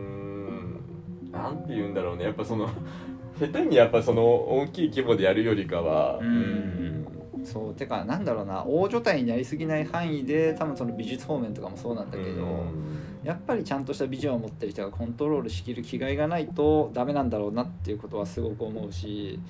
[1.34, 2.24] なんて言うんだろうね。
[2.24, 2.68] やっぱその
[3.38, 7.06] 下手にやっぱその大きい規模でやるよりかはうん。
[7.44, 8.64] そうてかなんだろうな。
[8.66, 12.64] 大所帯になりすぎない範囲で多分その美術方面とかもそうなんだけど、
[13.22, 19.40] やっぱりちゃんとしたビジョンを持ってる人がコントロールしきる気概がないとダメなんだろうなっていうことはすごく思うしで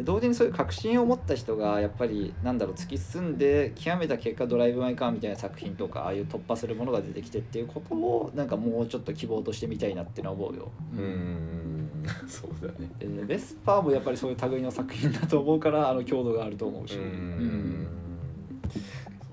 [0.00, 10.72] 同時にそういう確信を持った人がやっぱりなんだろう突き進んで極めた結果「ドライブ・マイ・カー」みたいな作品とかああいう突破するものが出てきてっていうことをなんかもうちょっと希望としてみたいなっていうのは思うよ。
[10.92, 11.90] うん
[12.28, 16.96] そうだねでベスパーもやっぱりそういう類の作品だと思うからあの強度があると思うし。
[16.96, 17.86] ううんん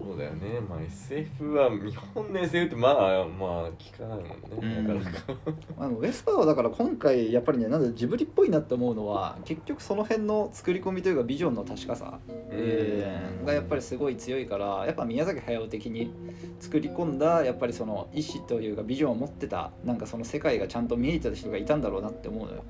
[0.03, 0.59] そうだよね。
[0.67, 5.33] まあ SF は日本の SF ってまあまあ聞かないもんね、なかなか。
[5.77, 16.13] あのウェスパーはだから今回やっぱりねなんでジブリっぽいなって思うのは結局その辺の作り込みというかビジョンの確かさ、えーがやっぱりすごい強いからやっぱ宮崎駿的に
[16.59, 22.63] 作り込んだやっぱりその意思というかビジョンを持ってたなんかその世界がちゃんと見えてた人がいたんだろうなって思うのよ。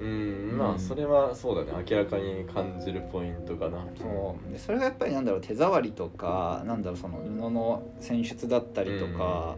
[0.00, 3.84] うんまあそれはそうだね明らかに感じるポイントかな。
[3.96, 4.52] そう。
[4.52, 9.56] でそれがやっぱりなんだろう手触りとかなんだろうその布の選出だったりとか、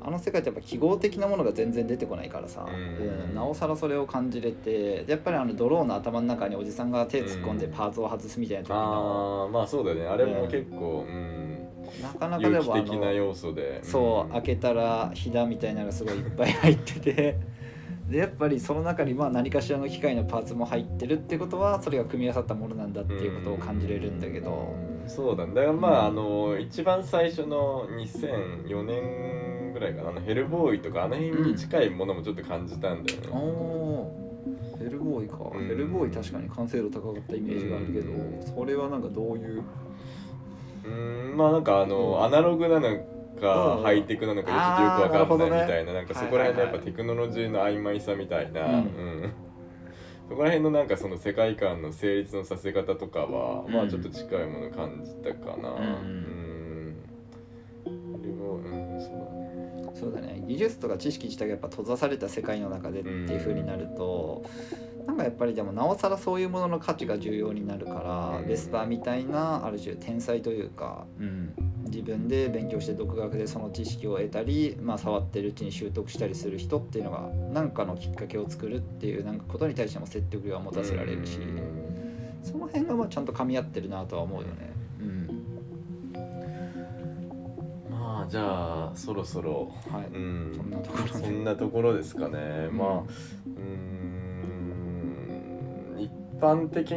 [0.00, 3.28] あの世界ってやっぱ記号的なものが全然出てこないからさ、うん。
[3.28, 10.06] うんなおさらそれを感じれてでやっぱりあのドローンの頭の中におじさんが手突っ込んでうんパーツを外すみたいな時の、ああまあそうだよね。
[10.06, 11.68] あれも結構うん。
[12.02, 13.84] なかなかでもあの的な要素で。
[13.84, 17.36] そう、ん開けたらひだみたいなのがすごいいっぱい入ってて
[18.14, 24.72] でやっぱりその中にまあ何かしらの機械のパーツも入ってるってことはそれが組み合わさったものなんだっていうことを感じれるんだけど、
[25.08, 26.18] そうだねだからまあ、うん。
[26.18, 30.10] あの一番最初の2004年ぐらいかな。
[30.10, 35.24] あのヘルボーイとかあの辺に近いものもちょっと感じたんだよね、おおヘルボー。
[35.24, 35.66] イか、うん。
[35.66, 38.40] ヘルボーイ確かに完成度高かったイメージがあるけど、うん。
[38.46, 39.64] それはなんかどういう？
[40.84, 40.88] う
[41.34, 41.36] ん。
[41.36, 42.22] まあなんかあの、うん。
[42.22, 42.96] アナログなの
[43.40, 48.72] か、うんハイテクなのかよくわかんないみたいななんかそこら辺のやっぱテクノロジーの曖昧さみたいな、うん。
[48.72, 49.32] うん
[50.26, 53.88] そこら辺のなんかその世界観の成立のさせ方とかは、まうん。
[53.88, 55.68] あちょっと近いもの感じたかな。
[55.70, 56.96] うん
[57.86, 58.22] うん。
[58.22, 60.42] でもうんそうだね。
[60.46, 64.44] 技術とか知識自体がやっぱ閉ざされた世界の中でっていう風になると、
[65.06, 68.48] なんかやっぱりでもなおさらそういうものの価値が重要になるから、うん。
[68.48, 71.06] ベスパーみたいなある種天才というか、
[71.86, 82.40] 自分で勉強して独学でその知識を得たり、まあ、触ってるうちに習得したりする人っていうのが何かのきっかけを作るっていうなんかことに対しても説得力を持たせられるし、うん。
[82.42, 84.54] その辺がまあちゃんと噛み合ってるなとは思うよね。
[85.00, 85.28] うん。
[87.90, 90.52] まあじゃあそろそろはい、うん。
[90.56, 91.10] そんなところで。
[91.10, 92.76] そんなところですかね、うん。
[92.76, 93.64] まあうーん。
[96.00, 96.10] 一
[96.40, 96.90] 般的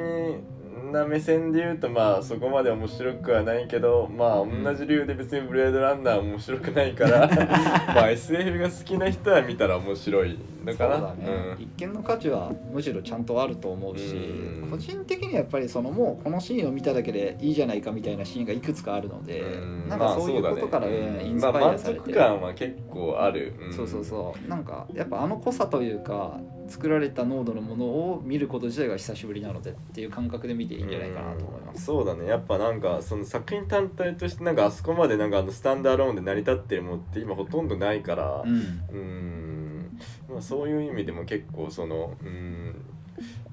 [0.91, 7.27] な目線で言うとまあそこまで面白くはないけどまあん同じ理由で別にブレードランナー面白くないから
[7.93, 10.37] まあ SF が好きな人は見たら面白い
[10.71, 11.13] のかな。
[11.15, 11.63] ね、うん。
[11.63, 14.69] 一見の価値はむしろちゃんとあると思うし、うん。
[14.69, 19.89] 個人的にはやっぱりそのもうこのシーンを見ただけでいいじゃないかみたいなシーンがいくつかあるので、うん。
[19.89, 23.73] なんかそういうことから、ねインスパイまあ満アされて、足感は結構ある、ん。
[23.73, 24.49] そうそうそう。
[24.49, 31.85] なんかやっぱあの濃さというか作られた濃度のものを見ること自体が久しぶりなのでっていう感覚で見ていいんじゃないかなと思います。
[31.85, 32.25] そうだね。
[32.27, 38.43] やっぱなんかその作品単体としてなんかあそこまでなんかあのスタンダーローンで成り立ってるものって今ほとんどないから。
[38.45, 38.83] うん。
[38.89, 39.99] うん。
[40.29, 42.75] まあそういう意味でも結構そのうん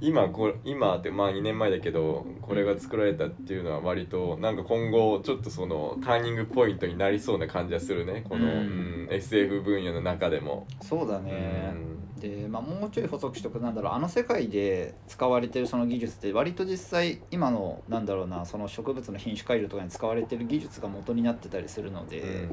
[0.01, 8.25] 今これ今ってまあ2年前だけどこれが作られたっていうのは割となんか今後ちょっとそのターニングポイントになりそうな感じはするね。
[8.29, 8.51] この、うん。
[8.53, 10.67] うん SF 分野の中でも。
[10.83, 11.73] そうだね、
[12.17, 12.21] うん。
[12.21, 13.93] で、まあ、もうちょい補足しとくなんだろう。
[13.93, 22.49] あの世界で使われてるその技術って割と実際今のなんだろうなその植物の品種改良とかに使われてる技術が元になってたりするので、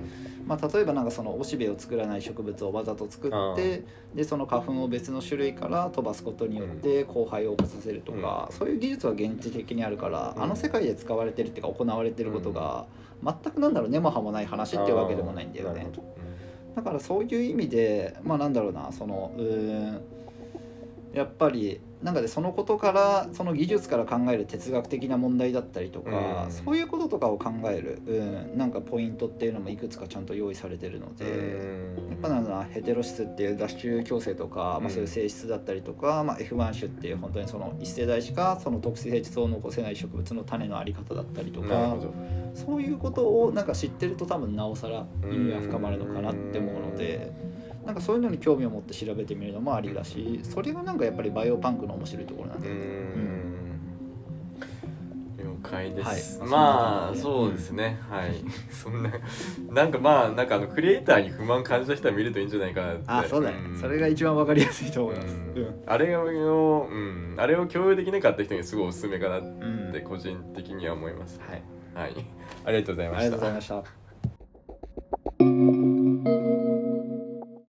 [0.45, 3.83] まあ、例えばなんかそのおしべを作らない植物をわざと作あって
[4.13, 10.43] でその花粉を別の種類から飛ばすことによって交配を起こさせるとか、そういう技術は現実的にあるから、うん。
[10.43, 12.85] あの世界で使われてるっていうか行われてることが、
[13.23, 15.87] 全くなんだろう根も葉もない話っていうわけでもないんだよね。
[16.75, 20.01] だからそういう意味でまあなんだろうなそのうーん
[21.13, 26.51] やっぱりなんかでそのことからその技術から考える哲学的な問題だったりとか、うん。
[26.51, 31.25] そういうこととかを考える、うん、なんかポイントっていうのもいくつかちゃんと用意されてるので。
[31.25, 32.09] うん。
[32.09, 34.83] やっぱなんだヘテロ質っていう脱臭矯正とか、うん。
[34.83, 41.97] まあ、そういう性質だったりとか、まあ、F1 種っていう本当にその一世代しかその特性質を残せない植物の種のあり方だったりとか
[42.53, 47.31] そういうことをなんか知ってると多分なおさら意味が深まるのかなって思うので
[47.85, 52.81] なんかそういうのに興味を持って調べてみるのもありだしそれがなんかやっぱりバイオパンクの面白いところなんうだよね。
[52.81, 53.51] ん。
[55.37, 56.49] 了解です、はい。
[56.49, 58.35] まあそうですね、はい。
[58.69, 59.11] そんな
[59.71, 63.03] なんかまあなんかあのクリエイターに不満感じた人は見るといいんじゃないかなって。
[63.07, 63.75] あそうだね、ん。
[63.75, 65.35] それが一番わかりやすいと思います。
[65.55, 65.63] うん。
[65.63, 65.83] うん。
[65.87, 69.89] あれを、うん、あれを共有できなかった人にすごいおすすめかなっうん。
[69.91, 71.63] て個人的には思います、はい、
[71.95, 72.13] はい。
[72.65, 73.19] ありがとうございました。
[73.19, 73.83] ありがとうございました。